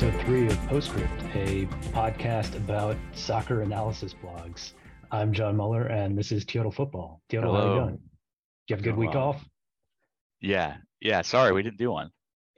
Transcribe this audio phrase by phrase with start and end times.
[0.00, 4.74] episode three of Postscript, a podcast about soccer analysis blogs.
[5.10, 7.20] I'm John Muller, and this is Tiotal Football.
[7.28, 7.98] Tiotal, how are you doing?
[8.68, 9.44] You have a good week off?
[10.40, 11.22] Yeah, yeah.
[11.22, 12.12] Sorry, we didn't do one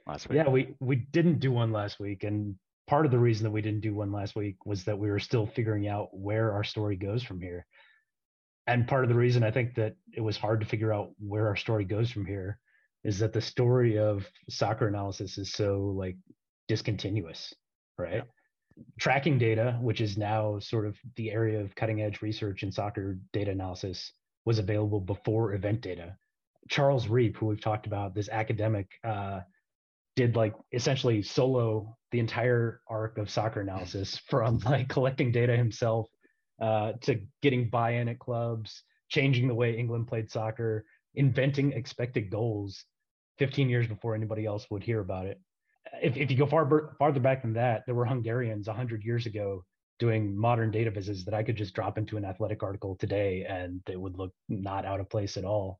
[0.05, 0.35] last week.
[0.35, 2.53] Yeah, we we didn't do one last week, and
[2.85, 5.17] part of the reason that we didn't do one last week was that we were
[5.17, 7.65] still figuring out where our story goes from here.
[8.67, 11.47] And part of the reason I think that it was hard to figure out where
[11.47, 12.59] our story goes from here
[13.03, 16.17] is that the story of soccer analysis is so like
[16.71, 17.53] discontinuous,
[17.97, 18.23] right?
[18.97, 23.19] Tracking data, which is now sort of the area of cutting edge research in soccer
[23.33, 24.13] data analysis,
[24.45, 26.15] was available before event data.
[26.69, 29.41] Charles Reep, who we've talked about, this academic, uh,
[30.15, 36.07] did like essentially solo the entire arc of soccer analysis from like collecting data himself
[36.61, 40.85] uh, to getting buy-in at clubs, changing the way England played soccer,
[41.15, 42.85] inventing expected goals
[43.39, 45.41] 15 years before anybody else would hear about it.
[46.01, 49.63] If, if you go far farther back than that, there were Hungarians 100 years ago
[49.99, 53.81] doing modern data vises that I could just drop into an athletic article today and
[53.87, 55.79] it would look not out of place at all.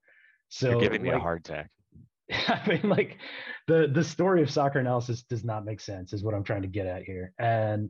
[0.49, 1.71] So You're giving me a hard attack.
[2.31, 3.17] I mean, like
[3.67, 6.67] the the story of soccer analysis does not make sense, is what I'm trying to
[6.67, 7.33] get at here.
[7.39, 7.89] And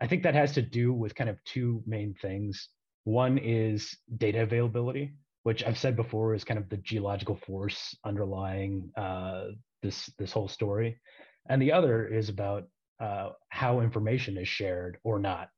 [0.00, 2.68] I think that has to do with kind of two main things.
[3.04, 8.90] One is data availability, which I've said before is kind of the geological force underlying
[8.96, 9.46] uh,
[9.82, 11.00] this this whole story,
[11.48, 12.68] and the other is about
[13.00, 15.50] uh, how information is shared or not.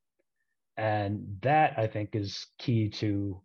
[0.77, 3.41] And that I think is key to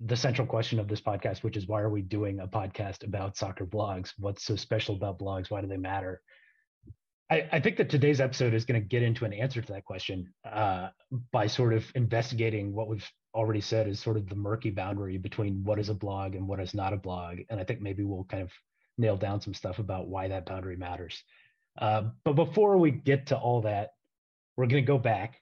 [0.00, 3.36] the central question of this podcast, which is why are we doing a podcast about
[3.36, 4.12] soccer blogs?
[4.18, 5.50] What's so special about blogs?
[5.50, 6.22] Why do they matter?
[7.30, 9.84] I, I think that today's episode is going to get into an answer to that
[9.84, 10.88] question uh,
[11.30, 15.62] by sort of investigating what we've already said is sort of the murky boundary between
[15.64, 17.38] what is a blog and what is not a blog.
[17.48, 18.50] And I think maybe we'll kind of
[19.02, 21.22] nail down some stuff about why that boundary matters.
[21.78, 23.90] Uh, but before we get to all that,
[24.56, 25.40] we're going to go back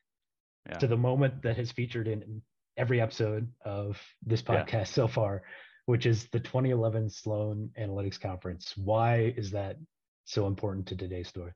[0.69, 0.79] Yeah.
[0.79, 2.43] to the moment that has featured in
[2.77, 4.65] every episode of this Yeah.
[4.65, 5.43] podcast so far,
[5.87, 8.77] which is the 2011 Sloan Analytics Conference.
[8.77, 9.77] Why is that
[10.25, 11.53] so important to today's story?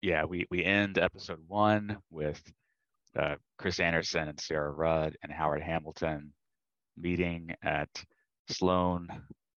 [0.00, 2.40] Yeah, we we end episode one with
[3.16, 6.32] uh, Chris Anderson and Sarah Rudd and Howard Hamilton
[6.96, 7.88] meeting at
[8.48, 9.08] Sloan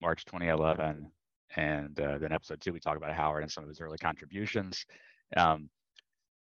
[0.02, 1.12] March 2011,
[1.56, 4.86] and uh, then episode two we talk about Howard and some of his early contributions.
[5.38, 5.70] Um,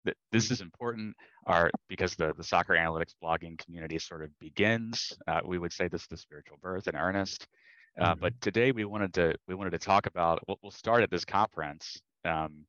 [0.05, 5.13] th- this is important our because the, the soccer analytics blogging community sort of begins
[5.27, 7.47] uh, we would say this is the spiritual birth in earnest
[8.01, 8.21] uh, Mhm.
[8.21, 11.25] but today we wanted to we wanted to talk about we'll, we'll start at this
[11.25, 12.65] conference um,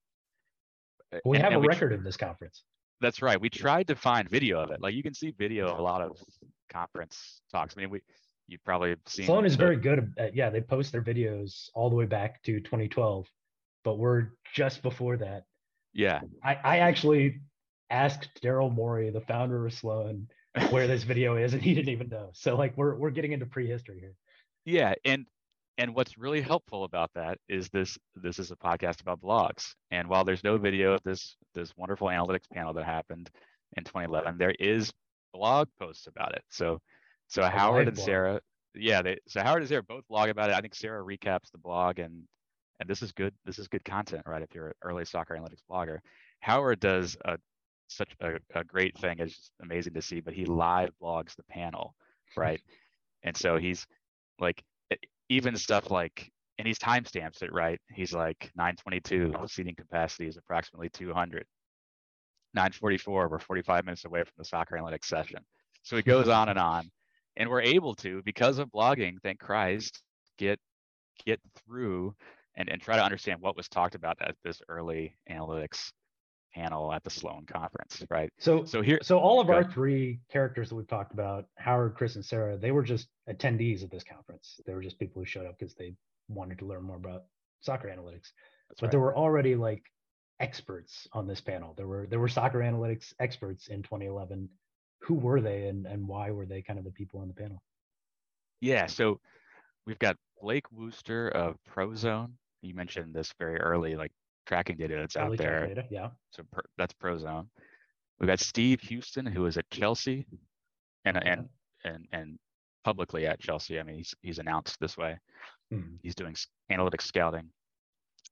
[1.26, 2.64] We and- have and a we tr- record of this conference.
[3.02, 5.80] that's right we tried to find video of it like you can see video of
[5.80, 6.18] a lot of
[6.72, 8.02] conference talks i mean we
[8.48, 11.96] you've probably seen Sloan is very good at, yeah, they post their videos all the
[11.96, 13.28] way back to 2012,
[13.84, 15.46] but we're just before that.
[15.94, 17.42] yeah I, I actually
[17.90, 20.28] asked Daryl Morey, the founder of Sloan,
[20.70, 22.30] where this video is, and he didn't even know.
[22.34, 24.16] So like we're we're getting into prehistory here.
[24.66, 25.26] Yeah, and
[25.78, 29.74] and what's really helpful about that is this this is a podcast about blogs.
[29.92, 33.30] And while there's no video of this this wonderful analytics panel that happened
[33.78, 34.92] in 2011, there is
[35.34, 36.44] blog posts about it.
[36.50, 36.80] So
[37.34, 38.06] so Howard and blog.
[38.06, 38.42] Sarah,
[38.76, 40.56] yeah, they so Howard and Sarah both blog about it.
[40.56, 42.24] I think Sarah recaps the blog and
[42.80, 44.44] and this is good this is good content, right?
[44.44, 45.98] If you're an early soccer analytics blogger.
[46.42, 47.38] Howard does a
[47.88, 49.18] such a, a great thing.
[49.20, 51.96] It's just amazing to see, but he live blogs the panel,
[52.38, 52.62] right?
[53.24, 53.88] and so he's
[54.40, 54.64] like
[55.30, 60.90] even stuff like and he's timestamps it right he's like 922 seating capacity is approximately
[60.90, 61.46] 200
[62.54, 65.40] 944 we're 45 minutes away from the soccer analytics session
[65.82, 66.90] so he goes on and on
[67.38, 70.02] and we're able to because of blogging thank christ
[70.38, 70.60] get
[71.26, 72.14] get through
[72.56, 75.92] and, and try to understand what was talked about at this early analytics
[76.54, 79.74] panel at the sloan conference right So so here so all of our ahead.
[79.74, 83.90] three characters that we've talked about, Howard, Chris, and Sarah, they were just attendees of
[83.90, 84.60] this conference.
[84.66, 85.96] They were just people who showed up because they
[86.28, 87.24] wanted to learn more about
[87.62, 88.30] soccer analytics.
[88.70, 88.92] that's But right.
[88.92, 89.84] there were already like
[90.40, 91.74] experts on this panel.
[91.76, 94.50] There were there were soccer analytics experts in 2011.
[95.04, 97.62] Who were they and, and why were they kind of the people on the panel?
[98.62, 99.20] Yeah, so
[99.86, 102.32] we've got Blake Wooster of Prozone.
[102.62, 104.12] You mentioned this very early, like
[104.46, 105.68] tracking data that's Early out there.
[105.68, 106.10] data, Yeah.
[106.32, 107.48] So pr- that's Prozone.
[108.20, 110.26] We've got Steve Houston, who is at Chelsea,
[111.04, 111.30] and Okay.
[111.30, 111.50] and
[111.84, 112.40] and and
[112.86, 113.80] publicly at Chelsea.
[113.80, 115.20] I mean, he's he's announced this way.
[115.74, 115.98] Mhm.
[116.02, 116.36] He's doing
[116.72, 117.50] analytics scouting.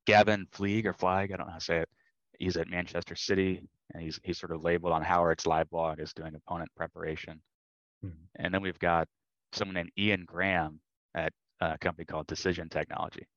[0.05, 1.89] Gavin Fleig or Flag, I don't know how to say it.
[2.39, 6.13] He's at Manchester City, and he's he's sort of labeled on Howard's live blog as
[6.13, 7.41] doing opponent preparation.
[8.03, 8.13] Mhm.
[8.35, 9.07] And then we've got
[9.53, 10.79] someone named Ian Graham
[11.13, 13.27] at a company called Decision Technology.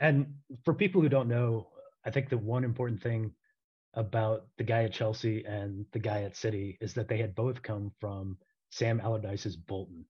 [0.00, 1.68] And for people who don't know,
[2.04, 3.32] I think the one important thing
[3.94, 7.62] about the guy at Chelsea and the guy at City is that they had both
[7.62, 8.38] come from
[8.70, 10.06] Sam Allardyce's Bolton,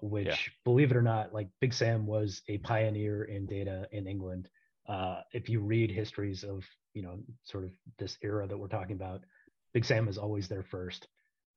[0.00, 0.36] which, yeah.
[0.64, 4.48] believe it or not, like Big Sam was a pioneer in data in England.
[4.90, 6.64] Uh, if you read histories of,
[6.94, 9.22] you know, sort of this era that we're talking about,
[9.72, 11.06] Big Sam is always there first.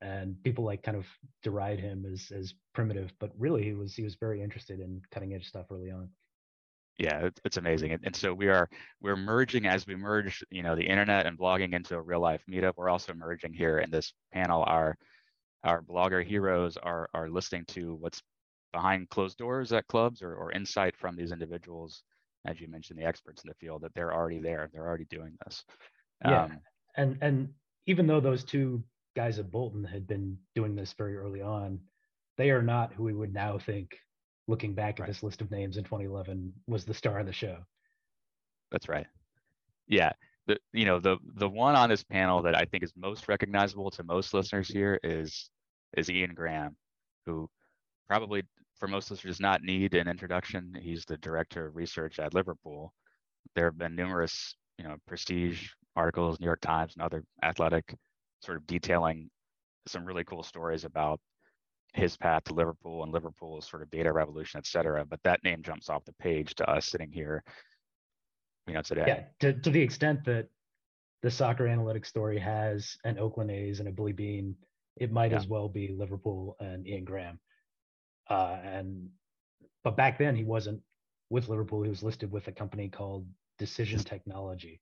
[0.00, 1.06] And people like kind of
[1.42, 5.34] deride him as as primitive, but really he was he was very interested in cutting
[5.34, 6.08] edge stuff early on.
[6.98, 7.92] Yeah it's amazing.
[7.92, 8.68] And, and, so we are
[9.00, 12.42] we're merging as we merge you know the internet and blogging into a real life
[12.48, 12.74] meetup.
[12.76, 14.62] We're also merging here in this panel.
[14.66, 14.96] Our
[15.64, 18.22] our blogger heroes are are listening to what's
[18.72, 22.02] behind closed doors at clubs or, or insight from these individuals
[22.46, 25.36] as you mentioned the experts in the field that they're already there they're already doing
[25.44, 25.64] this.
[26.24, 26.44] Yeah.
[26.44, 26.60] Um,
[26.96, 27.48] and and
[27.86, 28.82] even though those two
[29.16, 31.78] guys at bolton had been doing this very early on
[32.36, 33.96] they are not who we would now think
[34.46, 35.06] looking back at right.
[35.06, 37.58] this list of names in 2011 was the star of the show.
[38.70, 39.06] That's right.
[39.86, 40.12] Yeah.
[40.46, 43.90] The you know the the one on this panel that i think is most recognizable
[43.92, 45.48] to most listeners here is
[45.96, 46.76] is ian graham
[47.24, 47.48] who
[48.06, 48.42] probably
[48.84, 52.92] for most listeners does not need an introduction he's the director of research at liverpool
[53.54, 57.94] there have been numerous you know prestige articles new york times and other athletic
[58.42, 59.30] sort of detailing
[59.86, 61.18] some really cool stories about
[61.94, 65.04] his path to Liverpool and Liverpool's sort of data revolution, et cetera.
[65.04, 67.44] But that name jumps off the page to us sitting here,
[68.66, 69.04] you know, today.
[69.06, 70.48] Yeah, to, to the extent that
[71.22, 74.56] the soccer analytics story has an Oakland A's and a Billy Beane,
[74.96, 75.36] it might yeah.
[75.36, 77.38] as well be Liverpool and Ian Graham.
[78.28, 79.08] Uh, and
[79.82, 80.80] but back then he wasn't
[81.30, 81.82] with Liverpool.
[81.82, 83.26] He was listed with a company called
[83.58, 84.80] Decision Technology.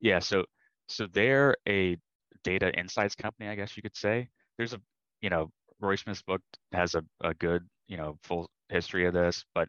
[0.00, 0.44] Yeah, so
[0.88, 1.96] so they're a
[2.42, 4.28] data insights company, I guess you could say.
[4.56, 4.80] There's a
[5.20, 5.50] you know
[5.80, 6.42] Rory Smith's book
[6.72, 9.68] has a, a good, you know, full history of this, but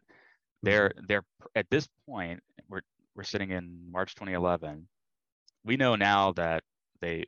[0.62, 1.04] they're mm-hmm.
[1.08, 1.24] they're
[1.54, 2.82] at this point we're
[3.14, 4.86] we're sitting in March 2011.
[5.64, 6.62] We know now that
[7.00, 7.24] they,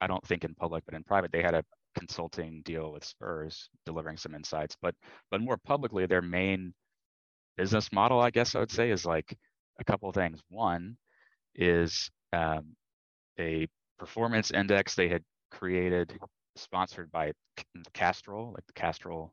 [0.00, 3.68] I don't think in public, but in private, they had a consulting deal with Spurs,
[3.86, 4.76] delivering some insights.
[4.80, 4.94] But
[5.30, 6.74] but more publicly, their main
[7.56, 9.36] business model, I guess I would say, is like
[9.80, 10.40] a couple of things.
[10.48, 10.96] One
[11.54, 12.76] is um,
[13.38, 13.68] a
[13.98, 16.18] performance index they had created
[16.56, 17.32] sponsored by
[17.92, 19.32] Castrol, like the Castrol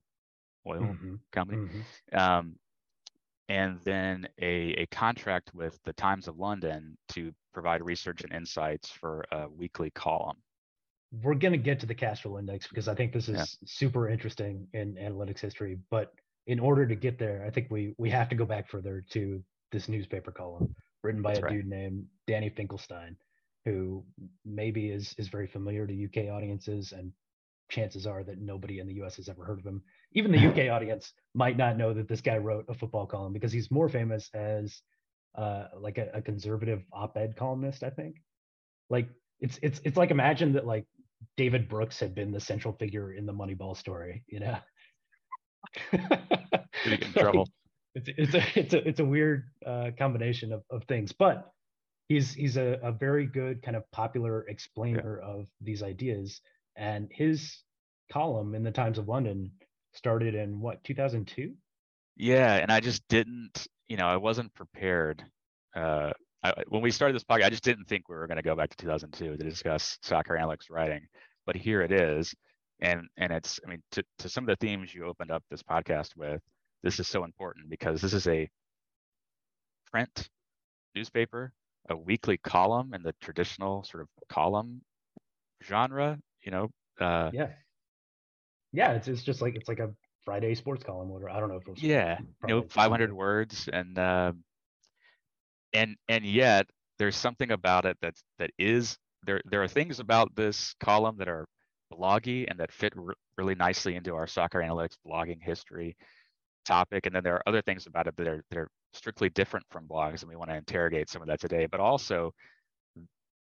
[0.68, 1.16] oil mm-hmm.
[1.32, 1.68] company.
[1.68, 2.18] Mm-hmm.
[2.18, 2.56] Um,
[3.48, 8.90] and then a, a contract with the Times of London to provide research and insights
[8.92, 10.38] for a weekly column.
[11.12, 13.46] We're going to get to the Castrol Index because I think this is yeah.
[13.66, 15.78] super interesting in analytics history.
[15.90, 16.14] But
[16.46, 19.44] in order to get there, I think we we have to go back further to
[19.72, 21.54] this newspaper column written by That's a right.
[21.54, 23.16] dude named Danny Finkelstein
[23.66, 24.04] who
[24.46, 27.12] maybe is is very familiar to UK audiences, and
[27.70, 29.82] chances are that nobody in the US has ever heard of him.
[30.14, 33.52] Even the UK audience might not know that this guy wrote a football column because
[33.52, 34.82] he's more famous as
[35.36, 38.16] uh, like a, a conservative op-ed columnist, I think.
[38.90, 40.86] Like it's it's it's like imagine that like
[41.38, 44.58] David Brooks had been the central figure in the Moneyball story, you know.
[45.94, 47.48] in trouble.
[47.96, 51.52] It's, it's a it's a it's a weird uh, combination of, of things, but
[52.10, 55.30] he's he's a, a very good kind of popular explainer yeah.
[55.30, 56.42] of these ideas
[56.76, 57.64] and his
[58.12, 59.52] column in the times of london
[59.94, 61.54] started in what 2002
[62.18, 65.24] yeah and i just didn't you know i wasn't prepared
[65.76, 66.12] uh
[66.44, 68.56] I, when we started this podcast i just didn't think we were going to go
[68.56, 71.02] back to 2002 to discuss soccer analytics writing
[71.46, 72.34] but here it is
[72.80, 75.64] and and it's i mean to, to some of the themes you opened up this
[75.64, 76.42] podcast with
[76.84, 78.48] this is so important because this is a
[79.92, 80.30] print
[80.96, 81.52] newspaper
[81.90, 84.82] a weekly column in the traditional sort of column
[85.64, 86.70] genre, you know.
[87.00, 87.48] Uh, yeah.
[88.72, 89.90] Yeah, it's it's just like it's like a
[90.24, 93.68] Friday sports column or I don't know if it was Yeah, you know, 500 words
[93.72, 94.34] and uh,
[95.74, 100.36] and and yet there's something about it that that is there there are things about
[100.36, 101.46] this column that are
[101.94, 102.94] bloggy and that fit
[103.38, 105.96] really nicely into our soccer analytics blogging history
[106.66, 109.66] topic and then there are other things about it that are that are strictly different
[109.70, 111.66] from blogs, and we want to interrogate some of that today.
[111.66, 112.34] But also,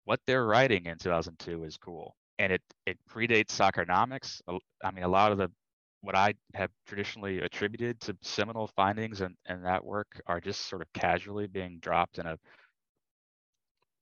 [0.04, 4.40] what they're writing in 2002 is cool, and it it predates Soccernomics.
[4.84, 5.50] I mean, a lot of the
[6.02, 10.82] what I have traditionally attributed to seminal findings and, and that work are just sort
[10.82, 12.36] of casually being dropped in a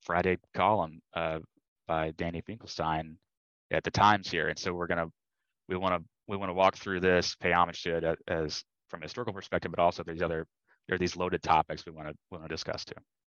[0.03, 1.39] Friday column uh,
[1.87, 3.17] by Danny Finkelstein
[3.71, 4.49] at the Times here.
[4.49, 5.09] And so we're gonna
[5.69, 9.03] we want to we want to walk through this, pay homage to it as from
[9.03, 10.47] a historical perspective, but also there's other
[10.89, 12.95] there are these loaded topics we want to want to discuss too.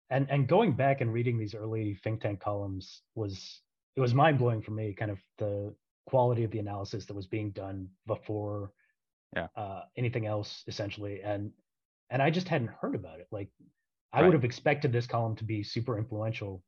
[0.10, 3.62] And and going back and reading these early Fink Tank columns was
[3.98, 5.75] it was mind blowing for me, kind of the
[6.06, 8.72] quality of the analysis that was being done before
[9.36, 9.48] yeah.
[9.56, 11.22] uh, anything else, essentially.
[11.22, 11.52] And
[12.10, 13.28] and I just hadn't heard about it.
[13.32, 13.50] Like
[14.12, 14.26] I right.
[14.26, 16.62] would have expected this column to be super influential,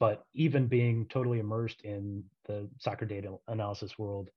[0.00, 4.30] but even being totally immersed in the soccer data analysis world,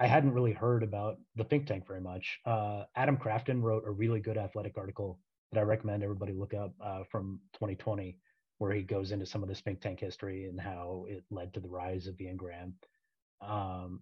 [0.00, 2.40] I hadn't really heard about the Fink Tank very much.
[2.46, 5.20] Uh, Adam Crafton wrote a really good athletic article
[5.52, 8.16] that I recommend everybody look up uh, from 2020,
[8.58, 11.60] where he goes into some of this Fink Tank history and how it led to
[11.60, 12.74] the rise of Ian Graham.
[13.40, 14.00] Um,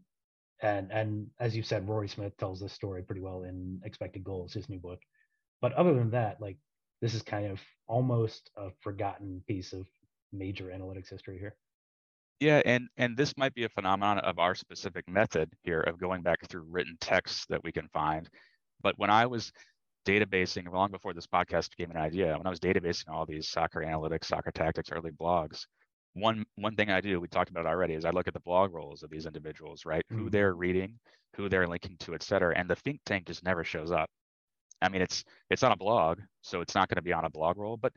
[0.60, 4.52] and and as you said, Rory Smith tells this story pretty well in Expected Goals,
[4.52, 5.00] his new book.
[5.60, 6.56] But other than that, like
[7.00, 9.86] this is kind of almost a forgotten piece of
[10.32, 11.54] major analytics history here.
[12.40, 16.22] Yeah, and and this might be a phenomenon of our specific method here of going
[16.22, 18.28] back through written texts that we can find.
[18.80, 19.52] But when I was
[20.06, 23.80] databasing long before this podcast became an idea, when I was databasing all these soccer
[23.80, 25.66] analytics, soccer tactics, early blogs,
[26.14, 28.72] one one thing I do, we talked about already, is I look at the blog
[28.74, 30.04] rolls of these individuals, right?
[30.10, 30.22] Mm-hmm.
[30.24, 30.98] Who they're reading,
[31.36, 32.56] who they're linking to, et cetera.
[32.56, 34.10] And the Fink Tank just never shows up.
[34.80, 37.30] I mean, it's it's on a blog, so it's not going to be on a
[37.30, 37.92] blog roll, but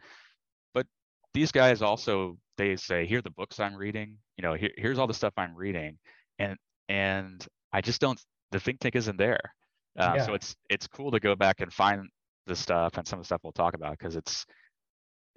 [0.73, 0.85] but
[1.33, 4.99] these guys also they say, here are the books I'm reading, you know, here, here's
[4.99, 5.97] all the stuff I'm reading,
[6.39, 6.57] and
[6.89, 8.19] and I just don't.
[8.51, 9.53] The Fink Tank isn't there,
[9.97, 10.25] uh, yeah.
[10.25, 12.09] so it's it's cool to go back and find
[12.47, 14.45] the stuff and some of the stuff we'll talk about because it's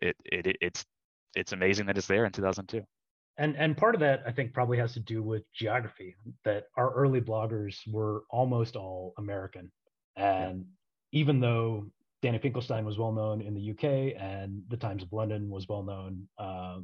[0.00, 0.84] it, it it's
[1.36, 2.82] it's amazing that it's there in 2002
[3.38, 6.14] and and part of that i think probably has to do with geography
[6.44, 9.70] that our early bloggers were almost all american.
[10.16, 10.64] And
[11.10, 11.20] yeah.
[11.20, 11.86] even though
[12.22, 15.82] danny finkelstein was well known in the uk and the times of london was well
[15.82, 16.78] known uh,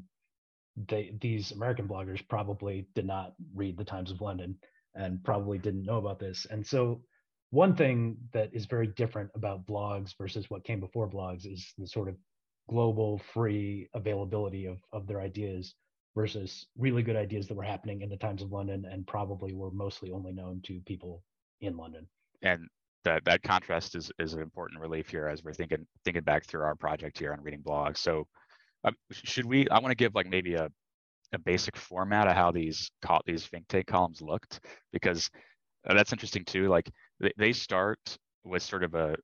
[0.89, 4.57] they these american bloggers probably did not read the times of london
[4.95, 6.47] and probably didn't know about this.
[6.51, 7.03] And so
[7.51, 11.87] one thing that is very different about blogs versus what came before blogs is the
[11.87, 12.17] sort of
[12.71, 15.75] global free availability of, of their ideas
[16.15, 19.73] versus really good ideas that were happening in the times of london and probably were
[19.73, 21.25] mostly only known to people
[21.61, 22.07] in london.
[22.43, 22.69] And
[23.05, 26.63] that that contrast is is an important relief here as we're thinking thinking back through
[26.63, 27.99] our project here on reading blogs.
[27.99, 28.29] So
[28.85, 30.69] um, should we i want to give like maybe a
[31.33, 32.91] a basic format of how these
[33.27, 34.61] these Fink Tank columns looked
[34.93, 35.29] because
[35.89, 37.99] uh, that's interesting too like they, they start
[38.45, 39.17] with sort of a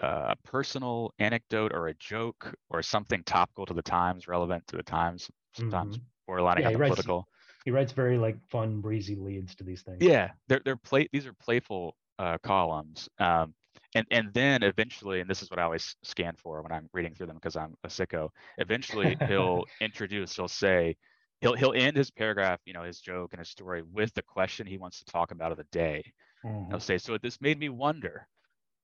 [0.00, 4.82] a personal anecdote or a joke or something topical to the times, relevant to the
[4.82, 6.04] times, sometimes mm-hmm.
[6.26, 7.26] borderline yeah, political.
[7.64, 9.98] He writes very like fun, breezy leads to these things.
[10.00, 11.08] Yeah, they're they're play.
[11.12, 13.54] These are playful uh, columns, um,
[13.94, 17.14] and and then eventually, and this is what I always scan for when I'm reading
[17.14, 18.30] through them because I'm a sicko.
[18.58, 20.34] Eventually, he'll introduce.
[20.34, 20.96] He'll say,
[21.40, 24.66] he'll he'll end his paragraph, you know, his joke and his story with the question
[24.66, 26.02] he wants to talk about of the day.
[26.44, 26.70] Mm-hmm.
[26.70, 28.26] He'll say, so this made me wonder,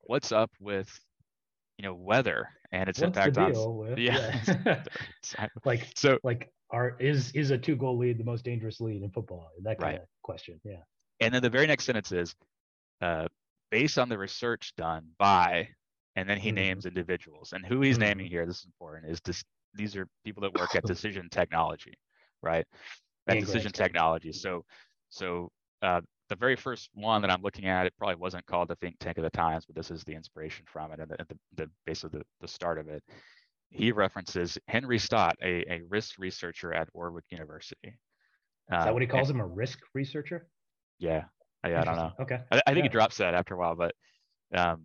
[0.07, 0.89] what's up with
[1.79, 4.83] you know weather and its What's impact on with, yeah, yeah.
[5.65, 9.11] like so like are is is a two goal lead the most dangerous lead in
[9.11, 10.03] football that kind right.
[10.03, 10.83] of question yeah
[11.21, 12.35] and then the very next sentence is
[13.01, 13.27] uh,
[13.71, 15.69] based on the research done by
[16.17, 16.57] and then he mm-hmm.
[16.57, 18.05] names individuals and who he's mm-hmm.
[18.05, 19.45] naming here this is important is this
[19.75, 21.95] these are people that work at decision technology
[22.43, 22.67] right
[23.29, 24.65] at decision technology so
[25.11, 25.51] so
[25.83, 28.97] uh, the very first one that I'm looking at, it probably wasn't called the Fink
[28.99, 31.71] Tank of the times, but this is the inspiration from it and the, the, the
[31.87, 33.03] basically the, the start of it.
[33.71, 37.89] He references Henry Stott, a, a risk researcher at Warwick University.
[37.89, 40.49] Is that what he calls and, him, a risk researcher?
[40.99, 41.25] Yeah,
[41.63, 42.13] I, I don't know.
[42.21, 42.41] Okay.
[42.51, 42.83] I, I think yeah.
[42.85, 43.95] he drops that after a while, but
[44.55, 44.85] um,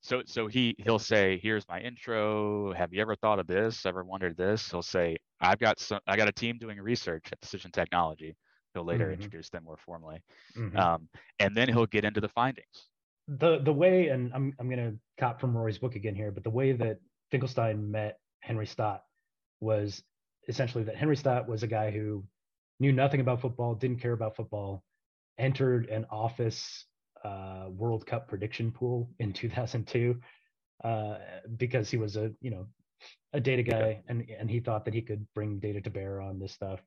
[0.00, 2.72] so so he he'll say, "Here's my intro.
[2.72, 3.86] Have you ever thought of this?
[3.86, 6.00] Ever wondered this?" He'll say, "I've got some.
[6.06, 8.36] I got a team doing research at Decision Technology."
[8.76, 9.14] He'll later mm-hmm.
[9.14, 10.22] introduce them more formally,
[10.54, 10.76] mm-hmm.
[10.76, 12.88] um, and then he'll get into the findings.
[13.26, 16.44] The the way, and I'm I'm going to cop from Rory's book again here, but
[16.44, 16.98] the way that
[17.30, 19.02] Finkelstein met Henry Stott
[19.60, 20.02] was
[20.46, 22.22] essentially that Henry Stott was a guy who
[22.78, 24.84] knew nothing about football, didn't care about football,
[25.38, 26.84] entered an office
[27.24, 30.20] uh, World Cup prediction pool in 2002
[30.84, 31.16] uh,
[31.56, 32.66] because he was a you know
[33.32, 36.38] a data guy and and he thought that he could bring data to bear on
[36.38, 36.80] this stuff.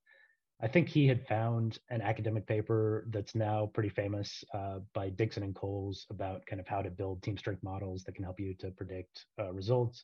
[0.61, 5.43] I think he had found an academic paper that's now pretty famous uh, by Dixon
[5.43, 8.53] and Coles about kind of how to build team strength models that can help you
[8.55, 10.03] to predict uh, results.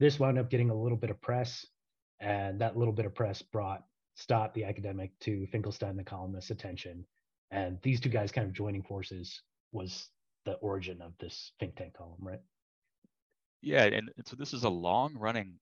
[0.00, 1.64] This wound up getting a little bit of press,
[2.18, 3.84] and that little bit of press brought
[4.16, 7.04] Stott, the academic, to Finkelstein, the columnist's attention.
[7.52, 10.08] And these two guys kind of joining forces was
[10.44, 12.40] the origin of this Fink Tank column, right?
[13.62, 15.54] Yeah, and so this is a long running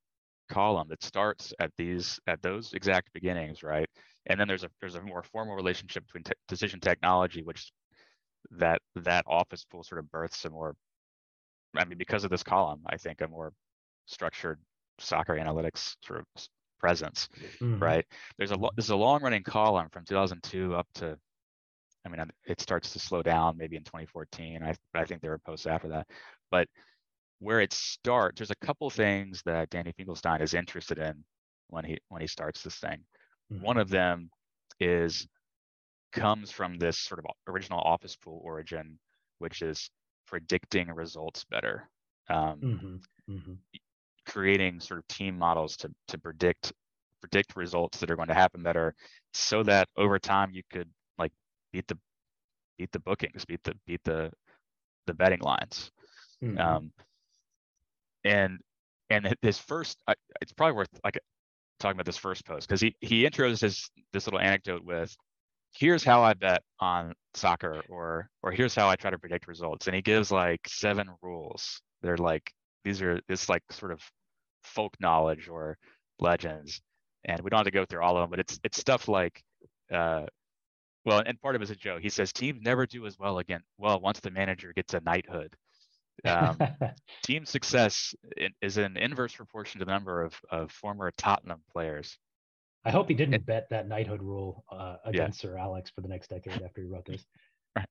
[0.48, 3.88] column that starts at these at those exact beginnings, right?
[4.26, 7.70] And then there's a there's a more formal relationship between te- decision technology, which
[8.52, 10.74] that that office pool sort of births a more,
[11.76, 13.52] I mean, because of this column, I think a more
[14.06, 14.58] structured
[14.98, 16.26] soccer analytics sort of
[16.78, 17.28] presence,
[17.60, 17.82] mm-hmm.
[17.82, 18.04] right?
[18.38, 21.18] There's a there's a long running column from 2002 up to,
[22.04, 24.62] I mean, it starts to slow down maybe in 2014.
[24.62, 26.06] I I think there are posts after that,
[26.50, 26.68] but
[27.38, 31.24] where it starts, there's a couple things that Danny Finkelstein is interested in
[31.68, 32.98] when he when he starts this thing.
[33.52, 33.64] Mm-hmm.
[33.64, 34.30] One of them
[34.80, 35.26] is
[36.12, 38.98] comes from this sort of original office pool origin,
[39.38, 39.90] which is
[40.26, 41.88] predicting results better.
[42.28, 43.32] Um, mm-hmm.
[43.32, 43.52] Mm-hmm.
[44.26, 46.72] creating sort of team models to to predict
[47.20, 48.94] predict results that are going to happen better
[49.32, 50.88] so that over time you could
[51.18, 51.32] like
[51.72, 51.96] beat the
[52.78, 54.30] beat the bookings beat the beat the
[55.06, 55.92] the betting lines
[56.42, 56.58] mm-hmm.
[56.58, 56.92] um,
[58.26, 58.58] and
[59.10, 59.98] and his first
[60.40, 61.18] it's probably worth like
[61.78, 65.14] talking about this first post because he he intros his this little anecdote with
[65.72, 69.86] here's how I bet on soccer or or here's how I try to predict results
[69.86, 71.80] and he gives like seven rules.
[72.02, 72.52] They're like
[72.84, 74.00] these are this like sort of
[74.62, 75.76] folk knowledge or
[76.18, 76.80] legends
[77.24, 79.42] and we don't have to go through all of them but it's it's stuff like
[79.92, 80.24] uh
[81.04, 82.02] well and part of it is a joke.
[82.02, 85.54] He says teams never do as well again well once the manager gets a knighthood
[86.24, 86.58] um,
[87.22, 88.14] team success
[88.62, 92.16] is an inverse proportion to the number of, of former Tottenham players.
[92.84, 95.50] I hope he didn't it, bet that knighthood rule uh, against yeah.
[95.50, 97.24] Sir Alex for the next decade after he wrote this.
[97.76, 97.86] Right.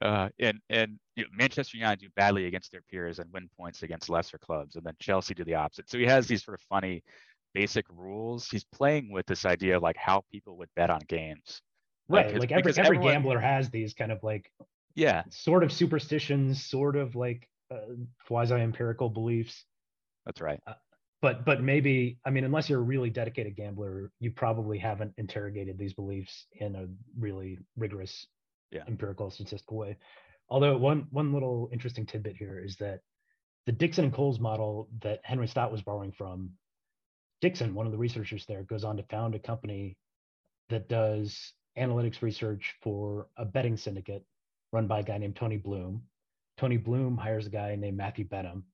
[0.00, 3.82] Uh, and and you know, Manchester United do badly against their peers and win points
[3.82, 5.90] against lesser clubs, and then Chelsea do the opposite.
[5.90, 7.02] So he has these sort of funny,
[7.52, 8.48] basic rules.
[8.48, 11.60] He's playing with this idea of like how people would bet on games.
[12.08, 14.50] Right, like, like every every everyone, gambler has these kind of like
[14.94, 15.22] yeah.
[15.30, 17.94] Sort of superstitions sort of like uh,
[18.26, 19.64] quasi empirical beliefs.
[20.26, 20.60] That's right.
[20.66, 20.74] Uh,
[21.22, 25.78] but but maybe i mean unless you're a really dedicated gambler you probably haven't interrogated
[25.78, 26.86] these beliefs in a
[27.18, 28.26] really rigorous
[28.74, 28.82] yeah.
[28.88, 29.96] empirical statistical way.
[30.50, 33.00] Although one one little interesting tidbit here is that
[33.64, 36.50] the dixon and Coles model that henry stott was borrowing from
[37.40, 39.96] dixon one of the researchers there goes on to found a company
[40.68, 44.24] that does analytics research for a betting syndicate
[44.74, 46.02] run by a guy named Tony Bloom.
[46.58, 48.64] Tony Bloom hires a guy named Matthew Benham.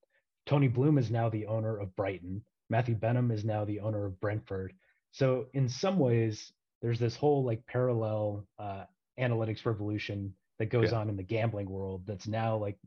[0.47, 2.43] Tony Bloom is now the owner of Brighton.
[2.69, 4.73] Matthew Benham is now the owner of Brentford.
[5.11, 8.85] So in some ways, there's this whole like parallel uh,
[9.19, 10.99] analytics revolution that goes yeah.
[10.99, 12.77] on in the gambling world that's now like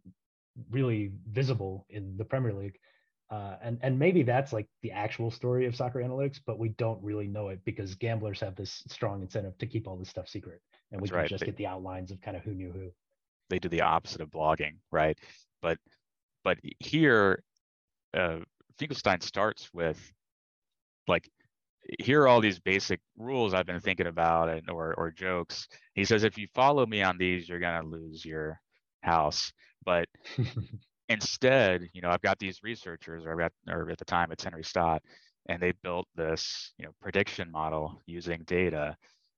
[0.70, 2.78] really visible in the Premier League.
[3.30, 7.02] Uh, and and maybe that's like the actual story of soccer analytics, but we don't
[7.02, 10.60] really know it because gamblers have this strong incentive to keep all this stuff secret,
[10.92, 11.28] and we can right.
[11.28, 12.90] just get the outlines of kind of who knew who
[13.50, 15.18] they do the opposite of blogging, right?
[15.62, 15.78] But
[16.44, 17.42] but here,
[18.14, 18.38] uh,
[18.78, 20.00] Finkelstein starts with
[21.08, 21.28] like
[22.00, 25.68] here are all these basic rules I've been thinking about and or or jokes.
[25.94, 28.60] He says if you follow me on these, you're gonna lose your
[29.02, 29.52] house.
[29.84, 30.08] But
[31.08, 34.44] instead, you know, I've got these researchers, or I've got, or at the time it's
[34.44, 35.02] Henry Stott,
[35.48, 38.96] and they built this, you know, prediction model using data.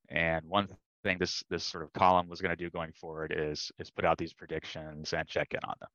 [0.08, 0.68] And one
[1.06, 4.04] thing this this sort of column was going to do going forward is is put
[4.04, 5.88] out these predictions and check in on them.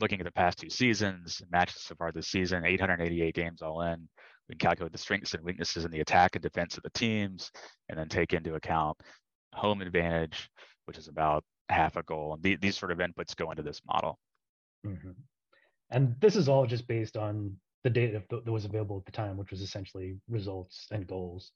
[0.00, 4.08] Looking at the past two seasons, matches so far this season, 888 games all in.
[4.48, 7.50] We can calculate the strengths and weaknesses in the attack and defense of the teams,
[7.88, 8.96] and then take into account
[9.52, 10.48] home advantage,
[10.84, 12.34] which is about half a goal.
[12.34, 14.18] And th- these sort of inputs go into this model.
[14.86, 15.10] Mm-hmm.
[15.90, 19.36] And this is all just based on the data that was available at the time,
[19.36, 21.52] which was essentially results and goals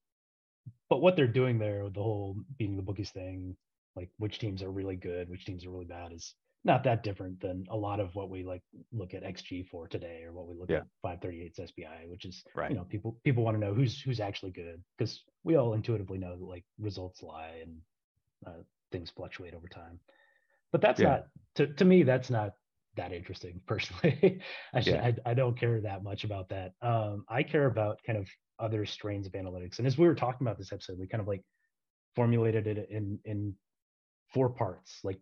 [0.88, 3.57] but what they're doing there, with the whole beating the bookies thing,
[3.96, 7.40] like which teams are really good, which teams are really bad, is not that different
[7.40, 10.55] than a lot of what we like look at XG for today, or what we
[10.55, 10.83] look yeah.
[11.05, 12.70] at 538's SPI, which is right.
[12.70, 16.18] you know people people want to know who's who's actually good because we all intuitively
[16.18, 17.77] know that like results lie and
[18.46, 19.98] uh, things fluctuate over time.
[20.70, 21.09] But that's yeah.
[21.09, 22.53] not to to me that's not
[22.96, 24.40] that interesting personally.
[24.72, 25.12] I, should, yeah.
[25.26, 26.72] I I don't care that much about that.
[26.83, 28.28] Um, I care about kind of
[28.59, 29.78] other strains of analytics.
[29.78, 31.42] And as we were talking about this episode, we kind of like
[32.14, 33.55] formulated it in in
[34.33, 35.00] four parts.
[35.02, 35.18] Like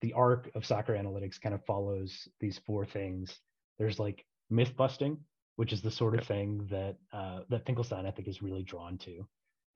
[0.00, 3.38] the arc of soccer analytics kind of follows these four things.
[3.78, 5.18] There's like myth busting,
[5.56, 8.98] which is the sort of thing that uh, that Finkelstein I think is really drawn
[8.98, 9.26] to,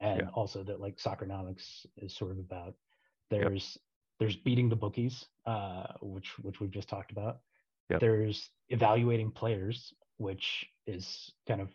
[0.00, 0.28] and yeah.
[0.34, 2.74] also that like Soccernomics is sort of about.
[3.30, 3.78] There's.
[4.18, 7.38] There's beating the bookies, uh, which which we've just talked about.
[7.90, 8.00] Yep.
[8.00, 11.68] There's evaluating players, which is kind of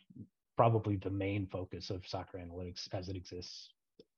[0.57, 3.69] probably the main focus of soccer analytics as it exists,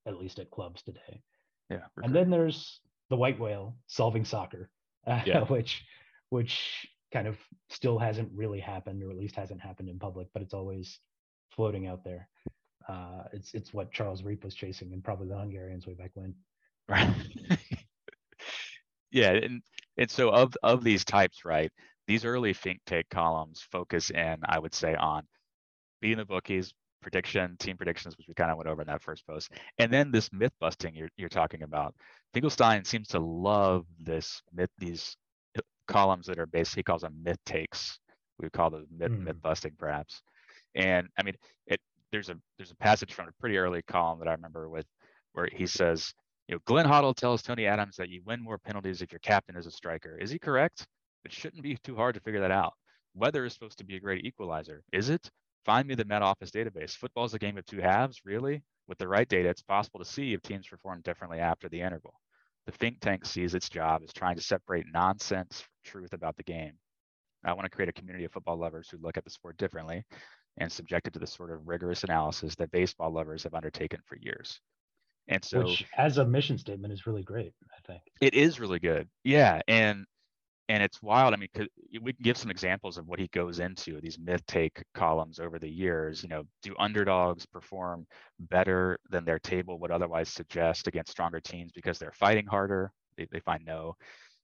[0.07, 1.21] at least at clubs today.
[1.69, 1.79] Yeah.
[1.97, 2.13] And sure.
[2.13, 2.79] then there's
[3.09, 4.69] the white whale solving soccer,
[5.07, 5.43] uh, yeah.
[5.47, 5.83] which
[6.29, 7.37] which kind of
[7.69, 10.99] still hasn't really happened, or at least hasn't happened in public, but it's always
[11.49, 12.29] floating out there.
[12.87, 16.33] Uh, it's it's what Charles Reep was chasing, and probably the Hungarians way back when.
[16.87, 17.13] Right.
[19.11, 19.61] yeah, and
[19.97, 21.71] and so of of these types, right?
[22.07, 25.23] These early Fink Tank columns focus in, I would say, on
[26.01, 29.25] beating the bookies, prediction, team predictions, which we kind of went over in that first
[29.27, 29.51] post.
[29.77, 31.93] And then this myth busting you're, you're talking about.
[32.33, 35.15] Finkelstein seems to love this myth, these
[35.87, 36.75] columns that are based.
[36.75, 37.99] He calls them myth takes.
[38.39, 39.23] We would call them myth, mm.
[39.23, 40.21] myth busting, perhaps.
[40.75, 41.35] And I mean,
[41.67, 41.79] it
[42.11, 44.85] there's a there's a passage from a pretty early column that I remember with
[45.33, 46.13] where he says,
[46.51, 49.55] you know, Glenn Hoddle tells Tony Adams that you win more penalties if your captain
[49.55, 50.17] is a striker.
[50.17, 50.85] Is he correct?
[51.23, 52.73] It shouldn't be too hard to figure that out.
[53.13, 54.83] Weather is supposed to be a great equalizer.
[54.91, 55.29] Is it?
[55.63, 56.91] Find me the Met Office database.
[56.91, 58.63] Football is a game of two halves, really?
[58.89, 62.15] With the right data, it's possible to see if teams perform differently after the interval.
[62.65, 66.43] The Fink Tank sees its job as trying to separate nonsense from truth about the
[66.43, 66.73] game.
[67.45, 70.03] I want to create a community of football lovers who look at the sport differently
[70.57, 74.59] and subjected to the sort of rigorous analysis that baseball lovers have undertaken for years.
[75.27, 78.01] And so, which as a mission statement is really great, I think.
[78.19, 79.07] It is really good.
[79.23, 79.61] Yeah.
[79.67, 80.05] And
[80.71, 81.33] and it's wild.
[81.33, 81.49] I mean,
[82.01, 85.59] we can give some examples of what he goes into these myth take columns over
[85.59, 86.23] the years.
[86.23, 88.07] You know, do underdogs perform
[88.39, 92.89] better than their table would otherwise suggest against stronger teams because they're fighting harder?
[93.17, 93.97] They, they find no.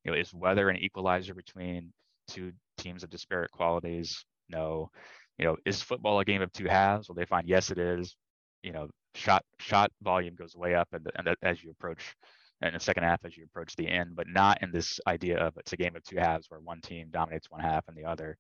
[0.04, 1.94] You know, is weather an equalizer between
[2.28, 4.26] two teams of disparate qualities?
[4.50, 4.92] No.
[5.38, 7.08] You know, is football a game of two halves?
[7.08, 8.18] Well, they find yes, it is.
[8.64, 12.16] You know, shot shot volume goes way up, and, and as you approach
[12.62, 15.54] in the second half as you approach the end, but not in this idea of
[15.58, 18.38] it's a game of two halves where one team dominates one half and the other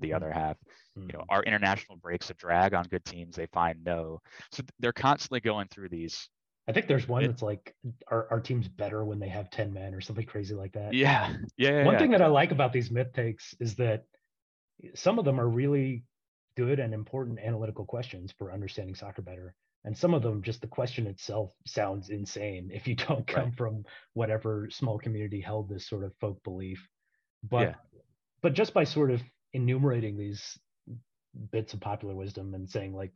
[0.00, 0.16] the mm-hmm.
[0.16, 0.56] other half.
[0.98, 1.10] Mm-hmm.
[1.10, 1.46] You know, mm-hmm.
[1.46, 3.36] international breaks a drag on good teams?
[3.36, 4.20] They find no.
[4.52, 6.28] So they're constantly going through these.
[6.68, 7.74] I think there's one it, that's like,
[8.08, 10.92] are our teams better when they have 10 men or something crazy like that?
[10.92, 11.34] Yeah.
[11.56, 11.84] Yeah.
[11.84, 11.98] one yeah.
[11.98, 14.04] thing that I like about these myth takes is that
[14.94, 16.04] some of them are really
[16.56, 19.54] good and important analytical questions for understanding soccer better
[19.88, 23.56] and some of them just the question itself sounds insane if you don't come right.
[23.56, 26.86] from whatever small community held this sort of folk belief
[27.42, 27.74] but yeah.
[28.42, 29.22] but just by sort of
[29.54, 30.58] enumerating these
[31.52, 33.12] bits of popular wisdom and saying like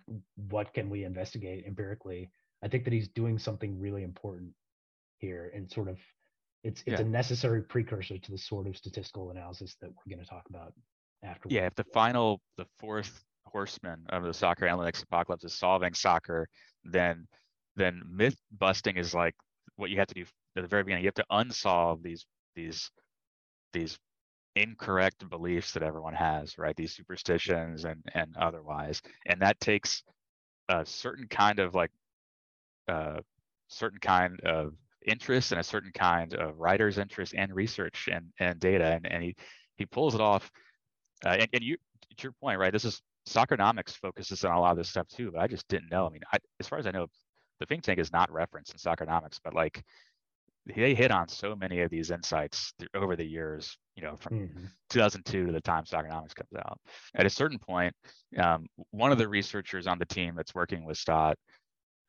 [0.48, 2.30] what can we investigate empirically
[2.64, 4.50] i think that he's doing something really important
[5.18, 5.98] here and sort of
[6.64, 7.06] it's it's yeah.
[7.06, 10.72] a necessary precursor to the sort of statistical analysis that we're going to talk about
[11.22, 15.94] after yeah if the final the fourth horseman of the soccer analytics apocalypse is solving
[15.94, 16.48] soccer,
[16.84, 17.26] then
[17.76, 19.34] then myth busting is like
[19.76, 20.24] what you have to do
[20.56, 21.04] at the very beginning.
[21.04, 22.90] You have to unsolve these these
[23.72, 23.98] these
[24.56, 26.76] incorrect beliefs that everyone has, right?
[26.76, 30.02] These superstitions and and otherwise, and that takes
[30.68, 31.90] a certain kind of like
[32.88, 33.20] uh,
[33.68, 34.74] certain kind of
[35.06, 39.22] interest and a certain kind of writer's interest and research and and data, and and
[39.22, 39.36] he
[39.76, 40.50] he pulls it off.
[41.24, 41.76] Uh, and, and you
[42.16, 42.72] to your point, right?
[42.72, 45.90] This is Soccernomics focuses on a lot of this stuff too, but I just didn't
[45.90, 46.06] know.
[46.06, 47.06] I mean, I, as far as I know,
[47.60, 49.82] the Fink Tank is not referenced in Soccernomics, but like
[50.66, 54.40] they hit on so many of these insights th- over the years, you know, from
[54.40, 54.64] mm-hmm.
[54.90, 56.78] 2002 to the time Soccernomics comes out.
[57.14, 57.94] At a certain point,
[58.38, 61.36] um, one of the researchers on the team that's working with Stott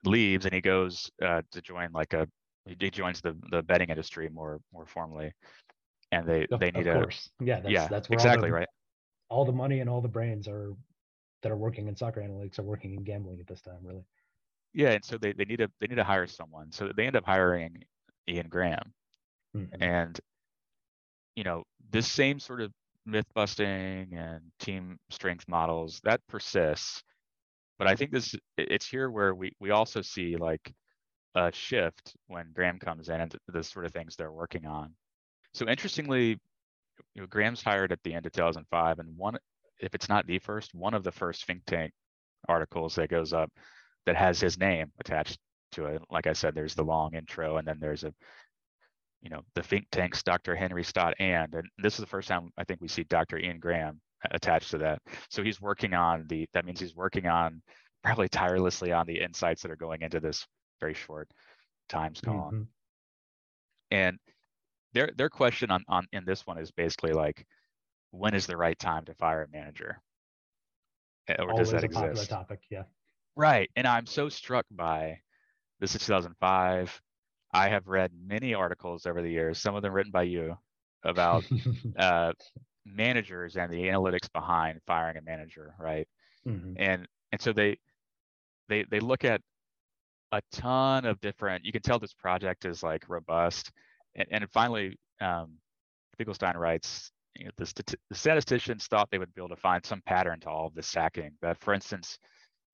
[0.06, 2.28] leaves and he goes uh, to join like a
[2.66, 5.32] he joins the the betting industry more more formally
[6.12, 7.30] and they they need of course.
[7.42, 8.68] a yeah that's, yeah that's exactly the, right
[9.30, 10.74] all the money and all the brains are
[11.44, 14.04] that are working in soccer analytics are working in gambling at this time, really.
[14.74, 16.72] Yeah, and so they, they need to they need to hire someone.
[16.72, 17.84] So they end up hiring
[18.28, 18.94] Ian Graham.
[19.56, 19.84] Mm-hmm.
[19.84, 20.20] And
[21.36, 22.72] you know, this same sort of
[23.06, 27.04] myth busting and team strength models that persists.
[27.78, 30.74] But I think this it's here where we we also see like
[31.36, 34.94] a shift when Graham comes in and the sort of things they're working on.
[35.54, 36.40] So interestingly,
[37.14, 39.38] you know, Graham's hired at the end of 2005, and one
[39.84, 41.92] if it's not the first, one of the first Fink Tank
[42.48, 43.52] articles that goes up
[44.06, 45.38] that has his name attached
[45.74, 46.02] to it.
[46.10, 48.14] Like I said, there's the long intro, and then there's a,
[49.22, 50.56] you know, the Fink Tank's, Dr.
[50.56, 53.38] Henry Stott, and and this is the first time I think we see Dr.
[53.38, 54.00] Ian Graham
[54.32, 55.02] attached to that.
[55.30, 56.48] So he's working on the.
[56.54, 57.62] That means he's working on
[58.04, 60.46] probably tirelessly on the insights that are going into this
[60.80, 61.30] very short
[61.90, 62.54] times column.
[62.56, 62.64] Mm-hmm.
[63.92, 64.20] And
[64.94, 67.46] their their question on on in this one is basically like
[68.14, 70.00] when is the right time to fire a manager?
[71.28, 72.30] Eh, or Always does that exist?
[72.30, 72.84] topic, yeah.
[73.36, 73.70] Right.
[73.76, 75.20] And I'm so struck by
[75.80, 77.02] this is 2005.
[77.56, 80.56] I have read many articles over the years, some of them written by you,
[81.04, 81.44] about
[82.00, 82.34] uh,
[82.86, 86.08] managers and the analytics behind firing a manager, right?
[86.48, 86.74] Mm-hmm.
[86.78, 87.78] And and so they
[88.70, 89.42] they they look at
[90.32, 91.66] a ton of different.
[91.66, 93.72] You can tell this project is like robust,
[94.16, 95.54] and, and finally, um,
[96.18, 99.86] Finkelstein writes you know, the, stati- the, statisticians thought they would be able to find
[99.86, 101.32] some pattern to all of the sacking.
[101.42, 102.18] That, for instance,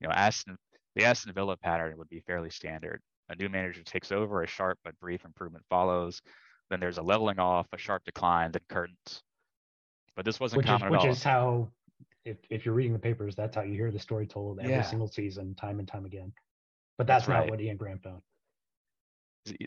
[0.02, 0.58] you know, Aston,
[0.96, 3.02] the Aston Villa pattern would be fairly standard.
[3.30, 6.22] A new manager takes over, a sharp but brief improvement follows.
[6.70, 9.24] Then there's a leveling off, a sharp decline, then curtains.
[10.16, 11.12] But this wasn't which common is, which at all.
[11.12, 11.70] is how,
[12.26, 14.82] if, if you're reading the papers, that's how you hear the story told every yeah.
[14.82, 16.34] single season, time and time again.
[16.98, 17.50] But that's, that's not right.
[17.50, 18.22] what Ian Graham found.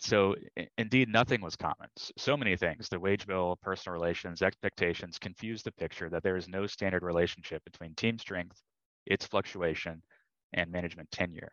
[0.01, 0.35] So
[0.79, 1.89] indeed nothing was common.
[2.17, 6.49] So many things, the wage bill, personal relations, expectations confuse the picture that there is
[6.49, 8.61] no standard relationship between team strength,
[9.07, 10.03] its fluctuation,
[10.53, 11.53] and management tenure.